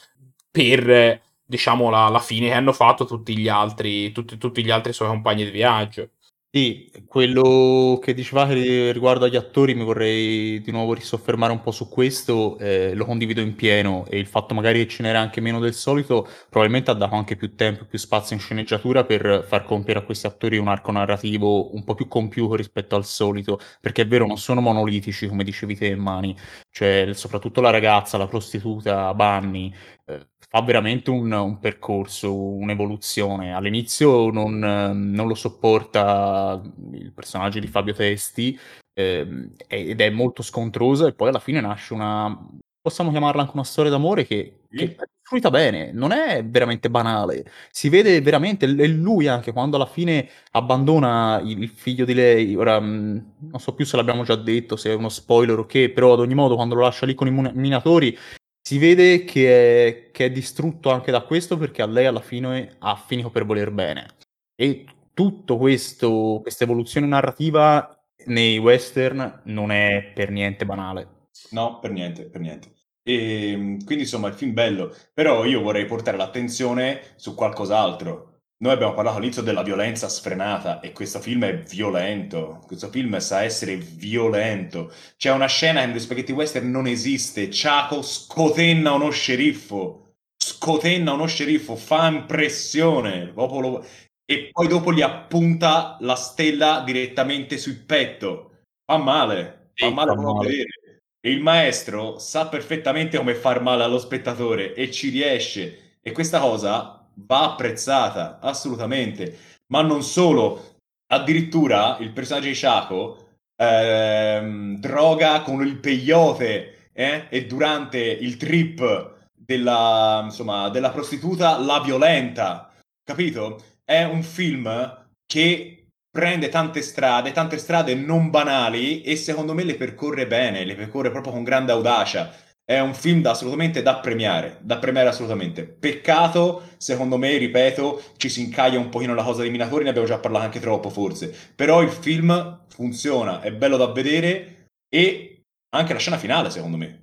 per 0.49 1.21
diciamo, 1.53 1.91
la, 1.91 2.09
la, 2.09 2.19
fine 2.19 2.49
che 2.49 2.55
hanno 2.55 2.73
fatto 2.73 3.05
tutti 3.05 3.37
gli 3.37 3.49
altri, 3.49 4.11
tutti, 4.13 4.39
tutti 4.39 4.65
gli 4.65 4.71
altri 4.71 4.95
suoi 4.95 5.09
compagni 5.09 5.45
di 5.45 5.51
viaggio. 5.51 6.09
Sì, 6.55 6.91
quello 7.07 7.99
che 8.03 8.13
dicevate 8.13 8.93
riguardo 8.93 9.25
agli 9.25 9.37
attori 9.37 9.75
mi 9.75 9.85
vorrei 9.85 10.61
di 10.61 10.71
nuovo 10.71 10.93
risoffermare 10.93 11.51
un 11.51 11.63
po' 11.63 11.71
su 11.71 11.89
questo, 11.89 12.59
eh, 12.59 12.95
lo 12.95 13.07
condivido 13.07 13.41
in 13.41 13.55
pieno 13.55 14.05
e 14.07 14.19
il 14.19 14.27
fatto 14.27 14.53
magari 14.53 14.81
che 14.81 14.89
ce 14.89 15.03
n'era 15.03 15.19
anche 15.19 15.41
meno 15.41 15.61
del 15.61 15.73
solito 15.73 16.29
probabilmente 16.51 16.91
ha 16.91 16.95
dato 16.95 17.15
anche 17.15 17.37
più 17.37 17.55
tempo, 17.55 17.87
più 17.87 17.99
spazio 17.99 18.37
in 18.37 18.43
sceneggiatura 18.43 19.05
per 19.05 19.47
far 19.49 19.65
compiere 19.65 20.01
a 20.01 20.03
questi 20.03 20.27
attori 20.27 20.59
un 20.59 20.69
arco 20.69 20.93
narrativo 20.93 21.75
un 21.75 21.85
po' 21.85 21.95
più 21.95 22.07
compiuto 22.07 22.55
rispetto 22.55 22.97
al 22.97 23.07
solito, 23.07 23.59
perché 23.81 24.03
è 24.03 24.07
vero 24.07 24.27
non 24.27 24.37
sono 24.37 24.61
monolitici 24.61 25.29
come 25.29 25.45
dicevi 25.45 25.75
te 25.75 25.95
Mani, 25.97 26.37
cioè 26.71 27.13
soprattutto 27.15 27.63
la 27.63 27.71
ragazza, 27.71 28.19
la 28.19 28.27
prostituta 28.27 29.15
Bunny, 29.15 29.73
eh, 30.07 30.32
fa 30.53 30.61
veramente 30.61 31.09
un, 31.09 31.33
un, 31.33 31.59
percorso, 31.59 32.37
un'evoluzione. 32.37 33.55
All'inizio 33.55 34.31
non, 34.31 34.59
non, 34.59 35.27
lo 35.27 35.35
sopporta 35.35 36.61
il 36.93 37.11
personaggio 37.13 37.59
di 37.59 37.67
Fabio 37.67 37.95
Testi 37.95 38.59
eh, 38.93 39.49
ed 39.67 39.99
è 39.99 40.11
molto 40.11 40.43
scontrosa 40.43 41.07
e 41.07 41.15
poi 41.15 41.31
alla 41.31 41.39
fine 41.39 41.63
nasce 41.63 41.95
una, 41.95 42.39
possiamo 42.83 43.11
chiamarla 43.11 43.41
anche 43.41 43.55
una 43.55 43.65
storia 43.65 43.91
d'amore 43.91 44.27
che, 44.27 44.65
che 44.69 44.95
è 44.95 45.09
costruita 45.23 45.49
bene, 45.49 45.91
non 45.91 46.13
è 46.13 46.45
veramente 46.45 46.91
banale. 46.91 47.51
Si 47.71 47.89
vede 47.89 48.21
veramente, 48.21 48.67
e 48.67 48.89
lui 48.89 49.29
anche 49.29 49.53
quando 49.53 49.77
alla 49.77 49.87
fine 49.87 50.29
abbandona 50.51 51.41
il 51.43 51.67
figlio 51.71 52.05
di 52.05 52.13
lei, 52.13 52.55
ora 52.57 52.79
mm, 52.79 53.19
non 53.39 53.59
so 53.59 53.75
più 53.75 53.87
se 53.87 53.97
l'abbiamo 53.97 54.23
già 54.23 54.37
detto, 54.37 54.77
se 54.77 54.91
è 54.91 54.95
uno 54.95 55.09
spoiler 55.09 55.61
o 55.61 55.65
che, 55.65 55.89
però 55.91 56.13
ad 56.13 56.21
ogni 56.21 56.35
modo 56.35 56.57
quando 56.57 56.75
lo 56.75 56.83
lascia 56.83 57.07
lì 57.07 57.15
con 57.15 57.27
i 57.27 57.31
minatori 57.31 58.15
si 58.63 58.79
vede 58.79 59.25
che 59.25 60.07
è, 60.07 60.11
che 60.13 60.27
è 60.27 60.31
distrutto 60.31 60.91
anche 60.91 61.11
da 61.11 61.23
questo 61.23 61.57
perché 61.59 61.83
a 61.83 61.87
lei 61.87 62.07
alla 62.07 62.21
fine 62.21 62.77
ha 62.79 62.97
finito 62.97 63.31
per 63.31 63.45
voler 63.45 63.71
bene. 63.73 64.07
E 64.55 64.85
tutto 65.13 65.57
questo, 65.57 66.39
questa 66.43 66.65
evoluzione 66.65 67.07
narrativa 67.07 67.97
nei 68.27 68.59
western 68.59 69.43
non 69.45 69.73
è 69.73 70.13
per 70.15 70.31
niente 70.31 70.65
banale. 70.65 71.29
No, 71.51 71.81
per 71.81 71.91
niente, 71.91 72.29
per 72.29 72.41
niente. 72.41 72.73
E 73.03 73.51
ehm, 73.51 73.85
quindi 73.85 74.05
insomma 74.05 74.29
il 74.29 74.35
film 74.35 74.53
bello, 74.53 74.95
però 75.13 75.45
io 75.45 75.61
vorrei 75.61 75.87
portare 75.87 76.17
l'attenzione 76.17 77.01
su 77.17 77.35
qualcos'altro. 77.35 78.32
Noi 78.63 78.75
abbiamo 78.75 78.95
parlato 78.95 79.17
all'inizio 79.17 79.43
della 79.43 79.65
violenza 79.65 80.09
sfrenata 80.09 80.79
e 80.79 80.93
questo 80.93 81.19
film 81.19 81.45
è 81.45 81.63
violento, 81.63 82.63
questo 82.65 82.91
film 82.91 83.19
sa 83.19 83.43
essere 83.43 83.75
violento. 83.75 84.93
C'è 85.17 85.33
una 85.33 85.47
scena 85.47 85.81
che 85.81 85.87
negli 85.87 85.99
spaghetti 85.99 86.31
western 86.31 86.71
non 86.71 86.87
esiste, 86.87 87.49
Chaco 87.51 88.03
scotenna 88.03 88.93
uno 88.93 89.11
sceriffo, 89.11 90.13
scotenna 90.37 91.13
uno 91.13 91.27
sceriffo, 91.27 91.75
fa 91.75 92.07
impressione, 92.07 93.33
lo... 93.35 93.85
e 94.25 94.51
poi 94.53 94.69
dopo 94.69 94.93
gli 94.93 95.03
appunta 95.03 95.97
la 95.99 96.15
stella 96.15 96.85
direttamente 96.87 97.59
sul 97.59 97.79
petto. 97.85 98.59
Fa 98.85 98.97
male, 98.97 99.73
fa 99.75 99.91
male 99.91 100.13
a 100.13 100.15
vedere. 100.15 101.01
E 101.21 101.31
il 101.33 101.41
maestro 101.41 102.21
sa 102.21 102.47
perfettamente 102.47 103.17
come 103.17 103.35
far 103.35 103.61
male 103.61 103.83
allo 103.83 103.99
spettatore 103.99 104.73
e 104.75 104.89
ci 104.93 105.09
riesce. 105.09 105.99
E 106.01 106.13
questa 106.13 106.39
cosa 106.39 107.02
va 107.15 107.53
apprezzata, 107.53 108.39
assolutamente. 108.41 109.39
Ma 109.73 109.83
non 109.83 110.03
solo, 110.03 110.77
addirittura 111.13 111.97
il 112.01 112.13
personaggio 112.13 112.49
di 112.49 112.55
Shaco 112.55 113.29
ehm, 113.57 114.79
droga 114.79 115.43
con 115.43 115.65
il 115.65 115.79
peyote 115.79 116.91
eh? 116.93 117.27
e 117.29 117.47
durante 117.47 117.99
il 117.99 118.37
trip 118.37 119.21
della, 119.33 120.23
insomma, 120.25 120.69
della 120.69 120.91
prostituta 120.91 121.59
la 121.59 121.81
violenta. 121.81 122.73
Capito? 123.05 123.63
È 123.85 124.05
un 124.05 124.23
film 124.23 125.07
che 125.27 125.87
prende 126.11 126.49
tante 126.51 126.83
strade, 126.83 127.33
tante 127.33 127.57
strade 127.59 127.95
non 127.95 128.31
banali 128.31 129.03
e 129.03 129.17
secondo 129.17 129.55
me 129.55 129.65
le 129.65 129.77
percorre 129.77 130.27
bene, 130.27 130.65
le 130.65 130.75
percorre 130.75 131.11
proprio 131.11 131.33
con 131.33 131.43
grande 131.43 131.73
audacia. 131.73 132.31
È 132.65 132.79
un 132.79 132.95
film 132.95 133.21
da, 133.23 133.33
assolutamente 133.33 133.83
da 133.83 133.97
premiare, 133.97 134.59
da 134.61 134.79
premiare 134.79 135.09
assolutamente. 135.09 135.65
Peccato, 135.65 136.63
secondo 136.77 137.17
me, 137.17 137.37
ripeto, 137.37 138.03
ci 138.17 138.29
si 138.29 138.41
incaglia 138.43 138.79
un 138.79 138.89
pochino 138.89 139.15
la 139.15 139.25
cosa 139.25 139.43
dei 139.43 139.51
minatori, 139.51 139.85
ne 139.85 139.91
abbiamo 139.91 140.07
già 140.07 140.19
parlato 140.19 140.45
anche 140.45 140.61
troppo 140.61 140.89
forse. 140.89 141.35
Però 141.55 141.83
il 141.83 141.91
film 141.91 142.65
funziona, 142.69 143.41
è 143.41 143.53
bello 143.53 143.77
da 143.77 143.87
vedere 143.87 144.69
e 144.89 145.43
anche 145.75 145.93
la 145.93 145.99
scena 145.99 146.19
finale, 146.19 146.51
secondo 146.51 146.77
me. 146.77 147.01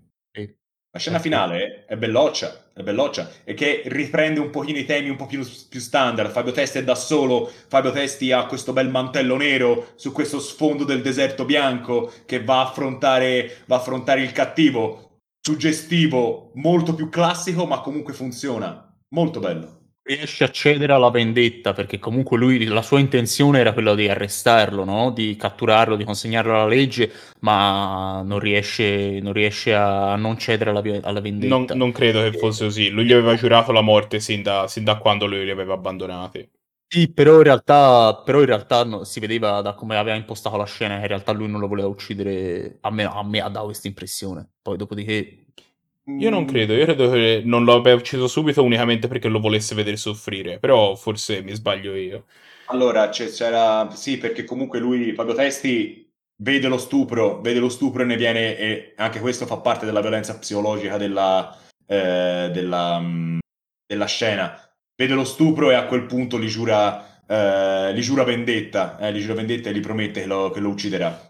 La 0.92 0.98
scena 0.98 1.20
finale 1.20 1.86
è 1.86 1.96
belloccia, 1.98 2.72
è 2.74 2.82
belloccia, 2.82 3.30
e 3.44 3.54
che 3.54 3.84
riprende 3.86 4.40
un 4.40 4.50
pochino 4.50 4.80
i 4.80 4.86
temi 4.86 5.10
un 5.10 5.18
po' 5.18 5.28
più, 5.28 5.48
più, 5.70 5.80
standard. 5.80 6.32
Fabio 6.32 6.52
Testi 6.52 6.80
è 6.80 6.84
da 6.84 6.96
solo, 6.96 7.52
Fabio 7.68 7.92
Testi 7.92 8.32
ha 8.32 8.48
questo 8.48 8.74
bel 8.74 8.90
mantello 8.90 9.38
nero 9.38 9.90
su 9.94 10.12
questo 10.12 10.40
sfondo 10.40 10.86
del 10.86 11.04
deserto 11.04 11.46
bianco 11.46 12.12
che 12.26 12.44
va 12.44 12.62
a 12.62 12.70
affrontare, 12.70 13.58
va 13.68 13.76
a 13.76 13.80
affrontare 13.80 14.22
il 14.22 14.32
cattivo 14.32 15.09
suggestivo, 15.50 16.52
molto 16.56 16.94
più 16.94 17.10
classico, 17.10 17.66
ma 17.66 17.82
comunque 17.82 18.14
funziona. 18.14 18.86
Molto 19.10 19.40
bello. 19.40 19.78
Riesce 20.04 20.44
a 20.44 20.52
cedere 20.52 20.94
alla 20.94 21.10
vendetta 21.10 21.74
perché 21.74 22.00
comunque 22.00 22.38
lui 22.38 22.64
la 22.66 22.82
sua 22.82 23.00
intenzione 23.00 23.60
era 23.60 23.74
quella 23.74 23.96
di 23.96 24.08
arrestarlo, 24.08 24.84
no? 24.84 25.12
di 25.12 25.36
catturarlo, 25.36 25.96
di 25.96 26.04
consegnarlo 26.04 26.54
alla 26.54 26.68
legge, 26.68 27.12
ma 27.42 28.22
non 28.24 28.40
riesce, 28.40 29.20
non 29.22 29.34
riesce 29.34 29.74
a 29.74 30.16
non 30.16 30.38
cedere 30.38 30.70
alla, 30.72 30.82
alla 31.02 31.22
vendetta. 31.22 31.56
Non, 31.56 31.66
non, 31.74 31.92
credo 31.92 32.22
che 32.22 32.38
fosse 32.38 32.66
così. 32.66 32.90
Lui 32.90 33.06
gli 33.06 33.14
aveva 33.14 33.36
giurato 33.36 33.72
la 33.72 33.82
morte 33.82 34.20
sin 34.20 34.42
da, 34.42 34.68
sin 34.68 34.84
da 34.84 34.98
quando 34.98 35.26
lui 35.26 35.44
li 35.44 35.52
aveva 35.52 35.74
abbandonati. 35.74 36.48
Sì, 36.92 37.12
però 37.14 37.38
in 37.38 37.44
realtà, 37.44 38.24
però 38.26 38.40
in 38.40 38.48
realtà 38.48 38.84
no, 38.84 39.04
si 39.04 39.20
vedeva 39.20 39.62
da 39.62 39.76
come 39.76 39.96
aveva 39.96 40.16
impostato 40.16 40.58
la 40.58 40.66
scena 40.66 40.96
che 40.96 41.02
in 41.02 41.08
realtà 41.08 41.32
lui 41.34 41.48
non 41.48 41.60
lo 41.60 41.68
voleva 41.68 41.88
uccidere. 41.88 42.80
A 42.82 42.90
me, 42.90 43.04
a 43.04 43.24
me 43.24 43.42
ha 43.42 43.50
dato 43.50 43.66
questa 43.66 43.88
impressione. 43.88 44.50
Poi 44.62 44.76
dopodiché... 44.78 45.39
Io 46.18 46.30
non 46.30 46.46
credo, 46.46 46.74
io 46.74 46.86
credo 46.86 47.10
che 47.12 47.42
non 47.46 47.64
lo 47.64 47.76
abbia 47.76 47.94
ucciso 47.94 48.28
subito 48.28 48.64
unicamente 48.64 49.08
perché 49.08 49.28
lo 49.28 49.40
volesse 49.40 49.76
vedere 49.76 49.98
soffrire, 49.98 50.60
però 50.60 50.96
forse 50.96 51.42
mi 51.42 51.54
sbaglio 51.54 51.96
io. 51.96 52.26
Allora, 52.66 53.10
c'era... 53.10 53.90
Sì, 53.92 54.18
perché 54.18 54.44
comunque 54.44 54.80
lui, 54.80 55.14
Fabio 55.14 55.34
Testi, 55.34 56.10
vede 56.38 56.68
lo 56.68 56.78
stupro, 56.78 57.42
vede 57.42 57.60
lo 57.60 57.70
stupro 57.70 58.04
e 58.04 58.06
ne 58.06 58.16
viene... 58.16 58.58
E 58.58 58.94
anche 58.98 59.20
questo 59.20 59.46
fa 59.46 59.58
parte 59.58 59.86
della 59.86 60.02
violenza 60.02 60.38
psicologica 60.38 60.98
della, 60.98 61.58
eh, 61.86 62.50
della, 62.52 63.00
mm, 63.00 63.40
della 63.86 64.06
scena 64.06 64.70
vede 65.00 65.14
lo 65.14 65.24
stupro 65.24 65.72
e 65.72 65.76
a 65.76 65.86
quel 65.86 66.04
punto 66.04 66.38
gli 66.38 66.48
giura, 66.48 67.22
eh, 67.26 67.94
gli 67.96 68.02
giura 68.02 68.26
vendetta, 68.26 68.98
eh, 69.00 69.14
gli 69.14 69.22
giura 69.22 69.36
vendetta 69.36 69.70
e 69.70 69.74
gli 69.74 69.80
promette 69.80 70.20
che 70.20 70.28
lo, 70.28 70.50
che 70.50 70.60
lo 70.60 70.68
ucciderà. 70.68 71.28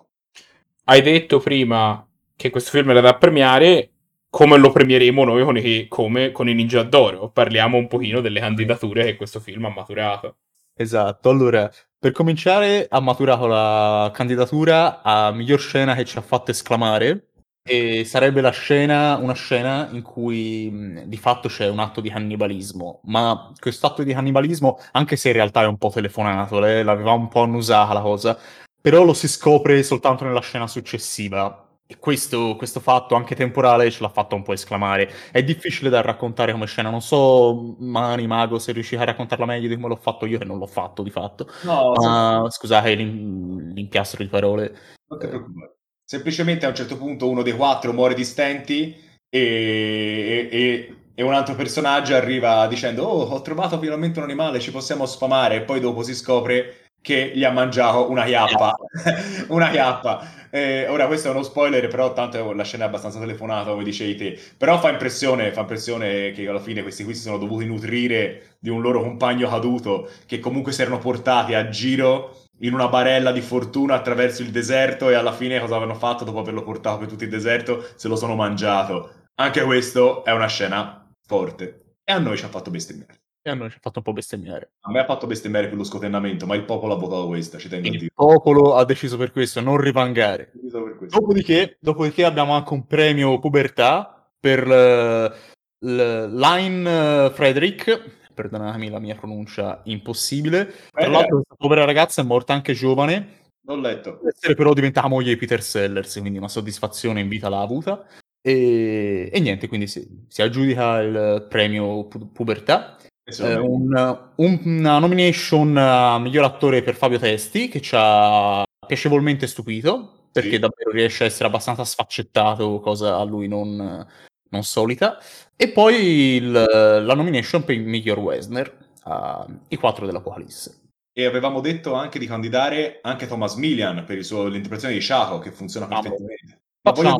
Hai 0.85 1.01
detto 1.03 1.39
prima 1.39 2.03
che 2.35 2.49
questo 2.49 2.71
film 2.71 2.89
era 2.89 2.99
da 2.99 3.15
premiare, 3.15 3.91
come 4.29 4.57
lo 4.57 4.71
premieremo 4.71 5.23
noi 5.23 5.43
con 5.43 5.57
i, 5.57 5.87
come 5.87 6.31
con 6.31 6.47
i 6.47 6.53
Ninja 6.53 6.83
d'Oro. 6.83 7.29
Parliamo 7.29 7.77
un 7.77 7.87
pochino 7.87 8.21
delle 8.21 8.39
candidature 8.39 9.05
che 9.05 9.15
questo 9.15 9.39
film 9.39 9.65
ha 9.65 9.69
maturato. 9.69 10.37
Esatto, 10.75 11.29
allora, 11.29 11.69
per 11.97 12.11
cominciare 12.13 12.87
ha 12.89 12.99
maturato 13.01 13.47
la 13.47 14.11
candidatura 14.13 15.01
a 15.01 15.31
miglior 15.31 15.59
scena 15.59 15.93
che 15.95 16.05
ci 16.05 16.17
ha 16.17 16.21
fatto 16.21 16.51
esclamare, 16.51 17.29
e 17.69 18.03
sarebbe 18.03 18.41
la 18.41 18.49
scena, 18.49 19.17
una 19.17 19.33
scena 19.33 19.89
in 19.91 20.01
cui 20.01 21.03
di 21.05 21.17
fatto 21.17 21.49
c'è 21.49 21.67
un 21.67 21.79
atto 21.79 22.01
di 22.01 22.09
cannibalismo, 22.09 23.01
ma 23.03 23.51
questo 23.59 23.85
atto 23.85 24.01
di 24.01 24.13
cannibalismo, 24.13 24.79
anche 24.93 25.15
se 25.15 25.27
in 25.29 25.35
realtà 25.35 25.61
è 25.61 25.67
un 25.67 25.77
po' 25.77 25.89
telefonato, 25.89 26.65
eh, 26.65 26.81
l'aveva 26.81 27.11
un 27.11 27.27
po' 27.27 27.41
annusata 27.43 27.93
la 27.93 28.01
cosa, 28.01 28.37
però 28.81 29.03
lo 29.03 29.13
si 29.13 29.27
scopre 29.27 29.83
soltanto 29.83 30.23
nella 30.23 30.41
scena 30.41 30.65
successiva. 30.65 31.68
E 31.91 31.97
questo, 31.97 32.55
questo 32.55 32.79
fatto, 32.79 33.15
anche 33.15 33.33
temporale, 33.33 33.89
ce 33.89 34.03
l'ha 34.03 34.09
fatto 34.09 34.35
un 34.35 34.43
po' 34.43 34.53
esclamare. 34.53 35.11
È 35.31 35.41
difficile 35.41 35.89
da 35.89 36.01
raccontare 36.01 36.51
come 36.51 36.67
scena. 36.67 36.91
Non 36.91 37.01
so, 37.01 37.77
Mani, 37.79 38.27
Mago, 38.27 38.59
se 38.59 38.73
riuscite 38.73 39.01
a 39.01 39.05
raccontarla 39.05 39.45
meglio 39.47 39.67
di 39.67 39.73
come 39.73 39.87
l'ho 39.87 39.95
fatto 39.95 40.27
io, 40.27 40.37
che 40.37 40.45
non 40.45 40.59
l'ho 40.59 40.67
fatto 40.67 41.01
di 41.01 41.09
fatto. 41.09 41.49
No, 41.63 41.93
Ma 41.93 42.45
scusate 42.47 42.93
l'im- 42.93 43.73
l'impiastro 43.73 44.23
di 44.23 44.29
parole. 44.29 44.77
non 45.07 45.17
ti 45.19 45.25
preoccupare. 45.27 45.77
Semplicemente 46.05 46.67
a 46.67 46.69
un 46.69 46.75
certo 46.75 46.95
punto 46.95 47.27
uno 47.27 47.41
dei 47.41 47.53
quattro 47.53 47.91
muore 47.91 48.13
di 48.13 48.23
stenti 48.23 48.95
e, 49.27 50.47
e- 50.51 50.95
e 51.15 51.23
un 51.23 51.33
altro 51.33 51.55
personaggio 51.55 52.15
arriva 52.15 52.67
dicendo 52.67 53.03
oh 53.03 53.23
ho 53.29 53.41
trovato 53.41 53.79
finalmente 53.79 54.19
un 54.19 54.25
animale, 54.25 54.59
ci 54.59 54.71
possiamo 54.71 55.05
sfamare 55.07 55.55
e 55.55 55.61
poi 55.61 55.79
dopo 55.79 56.01
si 56.03 56.13
scopre 56.15 56.85
che 57.01 57.31
gli 57.33 57.43
ha 57.43 57.51
mangiato 57.51 58.09
una 58.09 58.25
chiappa. 58.25 58.75
una 59.49 59.69
chiappa. 59.69 60.38
Eh, 60.51 60.87
ora 60.87 61.05
questo 61.05 61.27
è 61.27 61.31
uno 61.31 61.43
spoiler, 61.43 61.87
però 61.87 62.13
tanto 62.13 62.53
la 62.53 62.63
scena 62.63 62.85
è 62.85 62.87
abbastanza 62.87 63.19
telefonata, 63.19 63.71
come 63.71 63.83
dicevi 63.83 64.15
te. 64.15 64.39
Però 64.57 64.79
fa 64.79 64.89
impressione, 64.89 65.51
fa 65.51 65.61
impressione 65.61 66.31
che 66.31 66.47
alla 66.47 66.59
fine 66.59 66.81
questi 66.81 67.03
qui 67.03 67.13
si 67.13 67.21
sono 67.21 67.37
dovuti 67.37 67.65
nutrire 67.65 68.57
di 68.59 68.69
un 68.69 68.81
loro 68.81 69.01
compagno 69.01 69.47
caduto 69.47 70.09
che 70.25 70.39
comunque 70.39 70.71
si 70.71 70.81
erano 70.81 70.97
portati 70.97 71.53
a 71.53 71.69
giro 71.69 72.37
in 72.61 72.73
una 72.73 72.87
barella 72.89 73.31
di 73.31 73.41
fortuna 73.41 73.95
attraverso 73.95 74.41
il 74.41 74.49
deserto 74.51 75.09
e 75.09 75.13
alla 75.13 75.31
fine 75.31 75.59
cosa 75.59 75.75
avevano 75.75 75.97
fatto 75.97 76.23
dopo 76.25 76.39
averlo 76.39 76.63
portato 76.63 76.97
per 76.99 77.07
tutto 77.07 77.23
il 77.23 77.29
deserto? 77.29 77.85
Se 77.95 78.07
lo 78.07 78.15
sono 78.15 78.35
mangiato. 78.35 79.13
Anche 79.35 79.63
questo 79.63 80.25
è 80.25 80.31
una 80.31 80.47
scena 80.47 81.07
forte 81.25 81.95
e 82.03 82.11
a 82.11 82.19
noi 82.19 82.37
ci 82.37 82.45
ha 82.45 82.49
fatto 82.49 82.71
bestemmiare. 82.71 83.18
E 83.49 83.51
a 83.51 83.55
noi 83.55 83.69
ci 83.71 83.77
ha 83.77 83.79
fatto 83.81 83.97
un 83.99 84.03
po' 84.05 84.13
bestemmiare. 84.13 84.71
A 84.81 84.91
me 84.91 84.99
ha 84.99 85.05
fatto 85.05 85.25
bestemmiare 85.25 85.67
per 85.67 85.77
lo 85.77 85.83
scotennamento, 85.83 86.45
ma 86.45 86.55
il 86.55 86.63
popolo 86.65 86.93
ha 86.93 86.97
votato 86.97 87.25
questa, 87.27 87.57
ci 87.57 87.67
tengo 87.67 87.87
a 87.87 87.91
Il 87.91 87.97
dire. 87.97 88.11
popolo 88.13 88.75
ha 88.75 88.85
deciso 88.85 89.17
per 89.17 89.31
questo, 89.31 89.59
non 89.59 89.77
rivangare. 89.77 90.51
Per 90.71 90.95
questo. 90.97 91.19
Dopodiché, 91.19 91.77
dopodiché 91.79 92.23
abbiamo 92.25 92.53
anche 92.53 92.73
un 92.73 92.85
premio 92.85 93.39
pubertà 93.39 94.29
per 94.39 94.67
l- 94.67 95.33
l- 95.79 96.35
Line 96.35 97.25
eh, 97.25 97.31
Frederick, 97.31 98.17
perdonatemi 98.33 98.89
la 98.89 98.99
mia 98.99 99.15
pronuncia 99.15 99.81
impossibile. 99.85 100.65
Tra 100.91 101.05
Eh, 101.05 101.09
l'altro 101.09 101.35
questa 101.37 101.55
povera 101.57 101.85
ragazza 101.85 102.21
è 102.21 102.25
morta 102.25 102.53
anche 102.53 102.73
giovane, 102.73 103.37
L'ho 103.65 103.75
letto. 103.75 104.19
essere 104.27 104.53
però 104.53 104.73
diventata 104.73 105.07
moglie 105.07 105.29
di 105.33 105.37
Peter 105.37 105.61
Sellers, 105.63 106.19
quindi 106.19 106.37
una 106.37 106.47
soddisfazione 106.47 107.19
in 107.19 107.27
vita 107.27 107.49
l'ha 107.49 107.61
avuta. 107.61 108.05
E, 108.41 109.29
e 109.33 109.39
niente, 109.41 109.67
quindi 109.67 109.87
si, 109.87 110.25
si 110.29 110.41
aggiudica 110.41 110.99
il 111.01 111.45
premio 111.49 112.05
pu- 112.05 112.31
pubertà. 112.31 112.95
Eh, 113.37 113.55
un- 113.55 113.93
un- 113.93 114.19
un- 114.35 114.59
una 114.63 114.99
nomination 114.99 115.75
a 115.77 116.17
miglior 116.19 116.45
attore 116.45 116.81
per 116.81 116.95
Fabio 116.95 117.19
Testi 117.19 117.67
che 117.67 117.81
ci 117.81 117.93
ha 117.97 118.63
piacevolmente 118.85 119.47
stupito 119.47 120.27
perché 120.31 120.51
Sì. 120.51 120.59
davvero 120.59 120.91
riesce 120.91 121.23
a 121.23 121.27
essere 121.27 121.47
abbastanza 121.47 121.83
sfaccettato, 121.83 122.79
cosa 122.79 123.17
a 123.17 123.23
lui 123.23 123.47
non, 123.47 124.05
non 124.49 124.63
solita. 124.63 125.17
E 125.55 125.69
poi 125.69 126.35
il- 126.35 126.51
la 126.51 127.13
nomination 127.15 127.63
per 127.63 127.75
il 127.75 127.85
miglior 127.85 128.19
Wesner, 128.19 128.77
a 129.03 129.45
I 129.69 129.75
quattro 129.77 130.05
dell'Apocalisse. 130.05 130.75
E 131.11 131.25
avevamo 131.25 131.59
detto 131.61 131.93
anche 131.95 132.19
di 132.19 132.27
candidare 132.27 132.99
anche 133.01 133.27
Thomas 133.27 133.55
Millian 133.55 134.03
per 134.05 134.17
il 134.17 134.23
suo- 134.23 134.45
l'interpretazione 134.47 134.93
di 134.93 135.01
Shaco, 135.01 135.39
che 135.39 135.51
funziona 135.51 135.87
perfettamente. 135.87 136.61
Ma 136.83 136.91
voglio, 136.91 137.15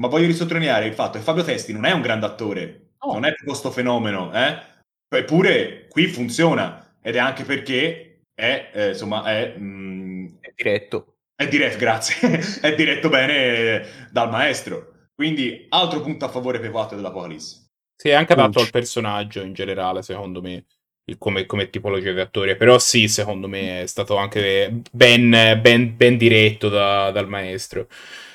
ma 0.00 0.08
voglio 0.08 0.26
risottolineare 0.26 0.86
il 0.86 0.94
fatto 0.94 1.18
che 1.18 1.24
Fabio 1.24 1.42
Testi 1.42 1.72
non 1.72 1.84
è 1.84 1.92
un 1.92 2.00
grande 2.02 2.26
attore, 2.26 2.90
No. 3.04 3.12
non 3.14 3.24
è 3.24 3.34
questo 3.34 3.70
fenomeno, 3.70 4.32
eh? 4.32 4.56
Eppure 5.08 5.86
qui 5.88 6.06
funziona, 6.08 6.96
ed 7.02 7.14
è 7.16 7.18
anche 7.18 7.44
perché 7.44 8.22
è, 8.34 8.70
eh, 8.74 8.88
insomma, 8.88 9.24
è, 9.24 9.54
mm, 9.56 10.26
È 10.40 10.52
diretto. 10.54 11.16
è 11.36 11.46
diretto, 11.48 11.78
grazie, 11.78 12.16
è 12.60 12.74
diretto 12.74 13.08
bene 13.08 14.08
dal 14.10 14.30
maestro. 14.30 14.92
Quindi 15.14 15.66
altro 15.68 16.00
punto 16.00 16.24
a 16.24 16.28
favore 16.28 16.58
per 16.58 16.68
i 16.68 16.72
quattro 16.72 16.96
dell'Apocalisse. 16.96 17.62
Si 17.96 18.08
è 18.08 18.12
anche 18.12 18.32
adatto 18.32 18.58
al 18.60 18.70
personaggio 18.70 19.42
in 19.42 19.52
generale, 19.52 20.02
secondo 20.02 20.42
me, 20.42 20.64
il- 21.04 21.16
come, 21.18 21.46
come 21.46 21.70
tipologia 21.70 22.12
di 22.12 22.18
attore. 22.20 22.56
Però 22.56 22.78
sì, 22.80 23.06
secondo 23.06 23.46
me 23.46 23.82
è 23.82 23.86
stato 23.86 24.16
anche 24.16 24.82
ben, 24.90 25.30
ben- 25.62 25.96
ben 25.96 26.16
diretto 26.16 26.68
da- 26.68 27.10
dal 27.12 27.28
maestro. 27.28 27.86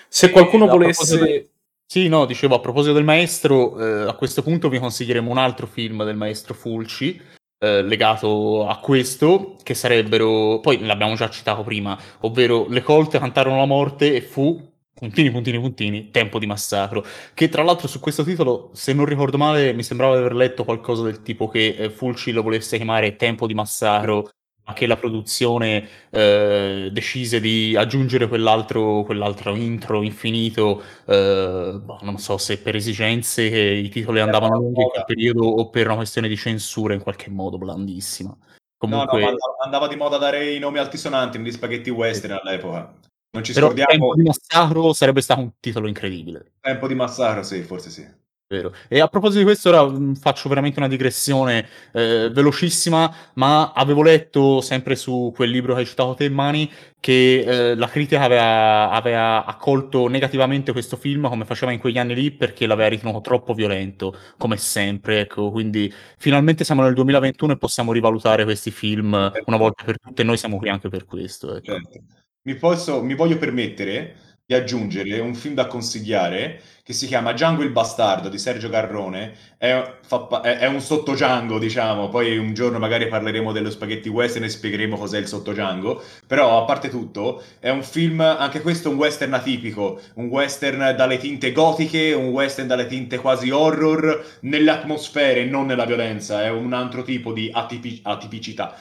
Se 0.07 0.29
qualcuno 0.29 0.67
volesse... 0.67 1.49
Sì, 1.91 2.07
no, 2.07 2.25
dicevo 2.25 2.53
a 2.53 2.59
proposito 2.59 2.93
del 2.93 3.03
maestro, 3.03 3.79
eh, 3.79 4.07
a 4.07 4.13
questo 4.13 4.43
punto 4.43 4.69
vi 4.69 4.77
consiglieremo 4.77 5.31
un 5.31 5.39
altro 5.39 5.65
film 5.65 6.03
del 6.03 6.15
maestro 6.15 6.53
Fulci 6.53 7.19
eh, 7.57 7.81
legato 7.81 8.67
a 8.67 8.77
questo, 8.77 9.55
che 9.63 9.73
sarebbero, 9.73 10.59
poi 10.59 10.85
l'abbiamo 10.85 11.15
già 11.15 11.31
citato 11.31 11.63
prima, 11.63 11.99
ovvero 12.19 12.67
Le 12.69 12.83
colte 12.83 13.17
cantarono 13.17 13.57
la 13.57 13.65
morte 13.65 14.13
e 14.13 14.21
fu, 14.21 14.71
puntini, 14.93 15.31
puntini, 15.31 15.59
puntini, 15.59 16.11
Tempo 16.11 16.37
di 16.37 16.45
massacro, 16.45 17.03
che 17.33 17.49
tra 17.49 17.63
l'altro 17.63 17.87
su 17.87 17.99
questo 17.99 18.23
titolo, 18.23 18.69
se 18.73 18.93
non 18.93 19.05
ricordo 19.05 19.39
male, 19.39 19.73
mi 19.73 19.81
sembrava 19.81 20.13
di 20.13 20.19
aver 20.19 20.35
letto 20.35 20.63
qualcosa 20.65 21.01
del 21.01 21.23
tipo 21.23 21.47
che 21.47 21.69
eh, 21.69 21.89
Fulci 21.89 22.31
lo 22.31 22.43
volesse 22.43 22.77
chiamare 22.77 23.15
Tempo 23.15 23.47
di 23.47 23.55
massacro, 23.55 24.21
ma 24.21 24.29
che 24.73 24.87
la 24.87 24.97
produzione 24.97 25.87
eh, 26.09 26.89
decise 26.91 27.39
di 27.39 27.75
aggiungere 27.75 28.27
quell'altro, 28.27 29.03
quell'altro 29.03 29.55
intro 29.55 30.01
infinito 30.01 30.81
eh, 31.05 31.79
boh, 31.83 31.99
non 32.01 32.17
so 32.17 32.37
se 32.37 32.59
per 32.59 32.75
esigenze 32.75 33.49
che 33.49 33.59
i 33.59 33.89
titoli 33.89 34.19
andavano 34.19 34.57
lunghi 34.57 34.81
in 34.81 34.89
quel 34.89 35.05
periodo 35.05 35.45
o 35.45 35.69
per 35.69 35.87
una 35.87 35.95
questione 35.95 36.27
di 36.27 36.37
censura 36.37 36.93
in 36.93 37.01
qualche 37.01 37.29
modo 37.29 37.57
blandissima. 37.57 38.29
No, 38.29 38.37
Comunque, 38.77 39.19
no, 39.19 39.27
andava, 39.27 39.55
andava 39.63 39.87
di 39.87 39.95
moda 39.95 40.17
dare 40.17 40.53
i 40.53 40.59
nomi 40.59 40.79
altisonanti 40.79 41.37
negli 41.37 41.51
spaghetti 41.51 41.89
western 41.89 42.39
all'epoca. 42.41 42.93
Non 43.31 43.43
ci 43.43 43.53
però 43.53 43.67
scordiamo 43.67 43.89
Tempo 43.89 44.15
di 44.15 44.23
massacro 44.23 44.93
sarebbe 44.93 45.21
stato 45.21 45.41
un 45.41 45.51
titolo 45.59 45.87
incredibile. 45.87 46.53
Tempo 46.61 46.87
di 46.87 46.95
massacro, 46.95 47.43
sì, 47.43 47.61
forse 47.61 47.89
sì. 47.89 48.07
Vero. 48.51 48.73
E 48.87 48.99
a 48.99 49.07
proposito 49.07 49.37
di 49.37 49.45
questo, 49.45 49.69
ora 49.69 49.87
mh, 49.87 50.15
faccio 50.15 50.49
veramente 50.49 50.79
una 50.79 50.87
digressione 50.87 51.67
eh, 51.93 52.31
velocissima, 52.33 53.13
ma 53.35 53.73
avevo 53.73 54.01
letto 54.01 54.59
sempre 54.61 54.95
su 54.95 55.31
quel 55.35 55.51
libro 55.51 55.75
che 55.75 55.81
hai 55.81 55.85
citato 55.85 56.15
te, 56.15 56.29
Mani, 56.31 56.67
che 56.99 57.41
eh, 57.41 57.75
la 57.75 57.87
critica 57.87 58.23
aveva, 58.23 58.89
aveva 58.89 59.45
accolto 59.45 60.07
negativamente 60.07 60.71
questo 60.71 60.97
film 60.97 61.29
come 61.29 61.45
faceva 61.45 61.71
in 61.71 61.79
quegli 61.79 61.99
anni 61.99 62.15
lì 62.15 62.31
perché 62.31 62.65
l'aveva 62.65 62.89
ritenuto 62.89 63.21
troppo 63.21 63.53
violento, 63.53 64.15
come 64.35 64.57
sempre. 64.57 65.19
Ecco, 65.19 65.51
quindi 65.51 65.93
finalmente 66.17 66.63
siamo 66.63 66.81
nel 66.81 66.95
2021 66.95 67.53
e 67.53 67.57
possiamo 67.57 67.93
rivalutare 67.93 68.45
questi 68.45 68.71
film 68.71 69.13
una 69.45 69.57
volta 69.57 69.83
per 69.83 69.99
tutte, 69.99 70.23
e 70.23 70.25
noi 70.25 70.37
siamo 70.37 70.57
qui 70.57 70.69
anche 70.69 70.89
per 70.89 71.05
questo. 71.05 71.55
Ecco. 71.55 71.73
Certo. 71.73 71.99
Mi, 72.41 72.55
posso, 72.55 73.03
mi 73.03 73.13
voglio 73.13 73.37
permettere 73.37 74.28
di 74.49 74.55
aggiungere 74.55 75.19
un 75.19 75.35
film 75.35 75.53
da 75.53 75.67
consigliare 75.67 76.59
che 76.81 76.91
si 76.91 77.05
chiama 77.05 77.33
Django 77.33 77.61
il 77.61 77.69
bastardo 77.69 78.29
di 78.29 78.39
Sergio 78.39 78.67
Garrone. 78.67 79.31
È, 79.59 79.97
fa 80.01 80.41
è- 80.41 80.57
è 80.57 80.65
un 80.65 80.81
sotto 80.81 81.11
Django, 81.13 81.59
diciamo. 81.59 82.09
Poi 82.09 82.35
un 82.35 82.55
giorno 82.55 82.79
magari 82.79 83.07
parleremo 83.07 83.51
dello 83.51 83.69
spaghetti 83.69 84.09
western 84.09 84.45
e 84.45 84.49
spiegheremo 84.49 84.97
cos'è 84.97 85.19
il 85.19 85.27
sotto 85.27 85.51
Django. 85.51 86.01
Però, 86.25 86.59
a 86.63 86.65
parte 86.65 86.89
tutto, 86.89 87.43
è 87.59 87.69
un 87.69 87.83
film, 87.83 88.21
anche 88.21 88.61
questo 88.61 88.89
un 88.89 88.95
western 88.95 89.33
atipico. 89.33 90.01
Un 90.15 90.25
western 90.29 90.95
dalle 90.97 91.19
tinte 91.19 91.51
gotiche, 91.51 92.13
un 92.13 92.29
western 92.29 92.67
dalle 92.67 92.87
tinte 92.87 93.19
quasi 93.19 93.51
horror, 93.51 94.39
nelle 94.41 94.71
atmosfere, 94.71 95.45
non 95.45 95.67
nella 95.67 95.85
violenza. 95.85 96.41
È 96.43 96.49
un 96.49 96.73
altro 96.73 97.03
tipo 97.03 97.33
di 97.33 97.51
atipi- 97.53 97.99
atipicità. 98.03 98.75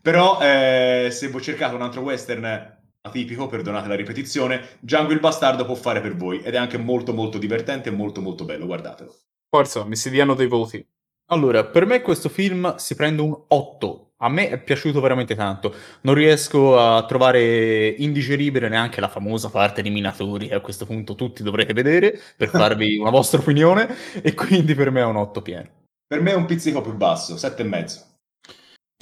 Però, 0.00 0.40
eh, 0.40 1.08
se 1.10 1.28
voi 1.28 1.42
cercate 1.42 1.74
un 1.74 1.82
altro 1.82 2.00
western 2.00 2.80
atipico, 3.04 3.48
perdonate 3.48 3.88
la 3.88 3.96
ripetizione, 3.96 4.78
Django 4.78 5.12
il 5.12 5.18
bastardo 5.18 5.64
può 5.64 5.74
fare 5.74 6.00
per 6.00 6.16
voi 6.16 6.40
ed 6.40 6.54
è 6.54 6.56
anche 6.56 6.78
molto 6.78 7.12
molto 7.12 7.36
divertente 7.36 7.88
e 7.88 7.92
molto 7.92 8.20
molto 8.20 8.44
bello, 8.44 8.66
guardatelo. 8.66 9.12
Forza, 9.48 9.84
mi 9.84 9.96
si 9.96 10.08
diano 10.08 10.34
dei 10.34 10.46
voti. 10.46 10.84
Allora, 11.26 11.64
per 11.64 11.84
me 11.84 12.00
questo 12.00 12.28
film 12.28 12.76
si 12.76 12.94
prende 12.94 13.22
un 13.22 13.36
8. 13.48 14.12
A 14.18 14.28
me 14.28 14.50
è 14.50 14.62
piaciuto 14.62 15.00
veramente 15.00 15.34
tanto. 15.34 15.74
Non 16.02 16.14
riesco 16.14 16.78
a 16.78 17.04
trovare 17.04 17.88
indigeribile 17.88 18.68
neanche 18.68 19.00
la 19.00 19.08
famosa 19.08 19.50
parte 19.50 19.80
eliminatori 19.80 20.48
che 20.48 20.54
a 20.54 20.60
questo 20.60 20.86
punto 20.86 21.16
tutti 21.16 21.42
dovrete 21.42 21.72
vedere 21.72 22.18
per 22.36 22.48
farvi 22.50 22.98
una 22.98 23.10
vostra 23.10 23.40
opinione 23.40 23.92
e 24.22 24.32
quindi 24.34 24.74
per 24.74 24.90
me 24.92 25.00
è 25.00 25.04
un 25.04 25.16
8 25.16 25.42
pieno. 25.42 25.68
Per 26.06 26.20
me 26.20 26.32
è 26.32 26.36
un 26.36 26.44
pizzico 26.44 26.80
più 26.80 26.94
basso, 26.94 27.36
sette 27.36 27.62
e 27.62 27.66
mezzo. 27.66 28.06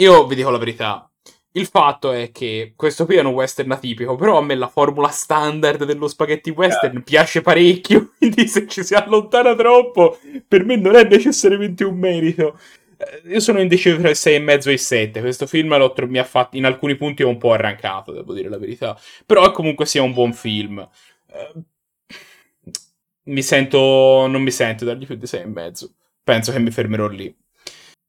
Io 0.01 0.26
vi 0.26 0.34
dico 0.36 0.48
la 0.48 0.59
verità. 0.59 1.09
Il 1.53 1.66
fatto 1.66 2.12
è 2.12 2.30
che 2.30 2.74
questo 2.76 3.05
qui 3.07 3.16
è 3.16 3.20
un 3.22 3.32
western 3.32 3.72
atipico, 3.72 4.14
però 4.14 4.38
a 4.38 4.42
me 4.42 4.55
la 4.55 4.68
formula 4.68 5.09
standard 5.09 5.84
dello 5.84 6.07
spaghetti 6.07 6.51
western 6.51 6.92
yeah. 6.92 7.03
piace 7.03 7.40
parecchio, 7.40 8.12
quindi 8.18 8.46
se 8.46 8.68
ci 8.68 8.84
si 8.84 8.94
allontana 8.94 9.57
troppo, 9.57 10.18
per 10.46 10.64
me 10.64 10.76
non 10.76 10.94
è 10.94 11.03
necessariamente 11.03 11.82
un 11.82 11.98
merito. 11.98 12.57
Eh, 12.96 13.22
io 13.32 13.40
sono 13.40 13.61
indeciso 13.61 13.96
tra 13.98 14.11
il 14.11 14.16
6,5 14.16 14.68
e 14.68 14.72
il 14.72 14.78
7. 14.78 15.20
Questo 15.20 15.46
film 15.46 15.92
tro- 15.92 16.07
mi 16.07 16.18
ha 16.18 16.24
fatto 16.24 16.57
in 16.57 16.66
alcuni 16.66 16.96
punti 16.96 17.24
un 17.24 17.38
po' 17.38 17.53
arrancato, 17.53 18.12
devo 18.12 18.32
dire 18.32 18.48
la 18.48 18.59
verità. 18.59 18.96
Però 19.26 19.51
comunque 19.51 19.86
sia 19.86 20.03
un 20.03 20.12
buon 20.12 20.32
film. 20.32 20.86
Eh, 21.26 21.53
mi 23.24 23.42
sento. 23.42 24.26
Non 24.28 24.42
mi 24.42 24.51
sento 24.51 24.84
dargli 24.84 25.07
più 25.07 25.16
di 25.16 25.26
6,5. 25.26 25.90
Penso 26.22 26.53
che 26.53 26.59
mi 26.61 26.70
fermerò 26.70 27.09
lì. 27.09 27.34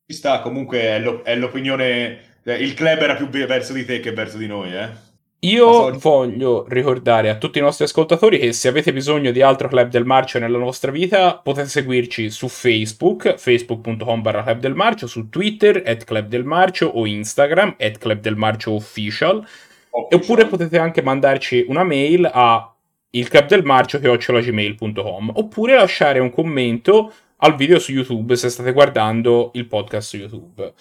Ci 0.06 0.18
sta, 0.18 0.42
comunque 0.42 0.82
è, 0.82 1.00
lo- 1.00 1.22
è 1.24 1.36
l'opinione 1.36 2.31
il 2.44 2.74
club 2.74 3.00
era 3.00 3.16
più 3.16 3.28
verso 3.28 3.74
di 3.74 3.86
te 3.86 4.00
che 4.00 4.12
verso 4.12 4.38
di 4.38 4.48
noi, 4.48 4.74
eh? 4.74 5.10
Io 5.44 5.98
voglio 5.98 6.68
ricordare 6.70 7.32
a 7.32 7.38
tutti 7.38 7.58
i 7.58 7.62
nostri 7.62 7.86
ascoltatori 7.86 8.38
che 8.38 8.54
se 8.54 8.68
avete 8.68 8.94
bisogno 8.94 9.32
di 9.32 9.42
altro 9.42 9.70
Club 9.70 9.90
del 9.90 10.06
Marcio 10.06 10.38
nella 10.38 10.60
vostra 10.60 10.92
vita 10.92 11.38
potete 11.38 11.68
seguirci 11.68 12.30
su 12.30 12.48
Facebook, 12.48 13.38
facebook.com 13.38 14.22
barra 14.22 14.44
Club 14.44 14.60
del 14.60 14.76
Marcio, 14.76 15.08
su 15.08 15.30
Twitter, 15.30 15.82
at 15.84 16.04
Club 16.04 16.28
del 16.28 16.44
Marcio 16.44 16.90
o 16.90 17.08
Instagram, 17.08 17.76
at 17.80 17.98
Club 17.98 18.20
del 18.20 18.36
Marcio 18.36 18.74
Official. 18.74 19.38
Official. 19.38 19.70
Oppure 19.92 20.46
potete 20.46 20.78
anche 20.78 21.02
mandarci 21.02 21.66
una 21.68 21.84
mail 21.84 22.30
a 22.32 22.74
ilclubdelmarcio.gmail.com 23.10 25.32
oppure 25.36 25.76
lasciare 25.76 26.20
un 26.20 26.30
commento 26.30 27.12
al 27.38 27.56
video 27.56 27.80
su 27.80 27.92
YouTube 27.92 28.36
se 28.36 28.50
state 28.50 28.72
guardando 28.72 29.50
il 29.56 29.66
podcast 29.66 30.10
su 30.10 30.18
YouTube. 30.18 30.72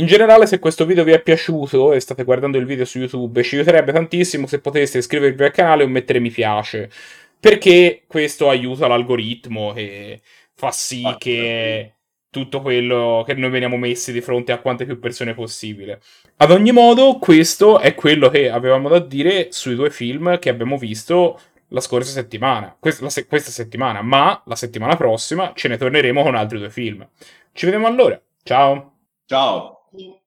In 0.00 0.06
generale, 0.06 0.46
se 0.46 0.58
questo 0.58 0.86
video 0.86 1.04
vi 1.04 1.12
è 1.12 1.20
piaciuto 1.20 1.92
e 1.92 2.00
state 2.00 2.24
guardando 2.24 2.56
il 2.56 2.64
video 2.64 2.86
su 2.86 2.98
YouTube, 2.98 3.42
ci 3.42 3.56
aiuterebbe 3.56 3.92
tantissimo 3.92 4.46
se 4.46 4.58
poteste 4.58 4.96
iscrivervi 4.96 5.44
al 5.44 5.50
canale 5.50 5.84
o 5.84 5.88
mettere 5.88 6.20
mi 6.20 6.30
piace, 6.30 6.90
perché 7.38 8.04
questo 8.06 8.48
aiuta 8.48 8.86
l'algoritmo 8.86 9.74
e 9.74 10.22
fa 10.54 10.70
sì 10.70 11.04
che 11.18 11.96
tutto 12.30 12.62
quello 12.62 13.22
che 13.26 13.34
noi 13.34 13.50
veniamo 13.50 13.76
messi 13.76 14.10
di 14.10 14.22
fronte 14.22 14.52
a 14.52 14.60
quante 14.60 14.86
più 14.86 14.98
persone 14.98 15.34
possibile. 15.34 16.00
Ad 16.38 16.50
ogni 16.50 16.72
modo, 16.72 17.18
questo 17.18 17.78
è 17.78 17.94
quello 17.94 18.30
che 18.30 18.48
avevamo 18.48 18.88
da 18.88 19.00
dire 19.00 19.48
sui 19.52 19.74
due 19.74 19.90
film 19.90 20.38
che 20.38 20.48
abbiamo 20.48 20.78
visto 20.78 21.38
la 21.68 21.80
scorsa 21.80 22.10
settimana, 22.10 22.74
questa, 22.80 23.10
se- 23.10 23.26
questa 23.26 23.50
settimana, 23.50 24.00
ma 24.00 24.42
la 24.46 24.56
settimana 24.56 24.96
prossima 24.96 25.52
ce 25.54 25.68
ne 25.68 25.76
torneremo 25.76 26.22
con 26.22 26.34
altri 26.36 26.56
due 26.56 26.70
film. 26.70 27.06
Ci 27.52 27.66
vediamo 27.66 27.86
allora. 27.86 28.18
Ciao. 28.42 28.94
Ciao. 29.26 29.79
in 29.94 30.19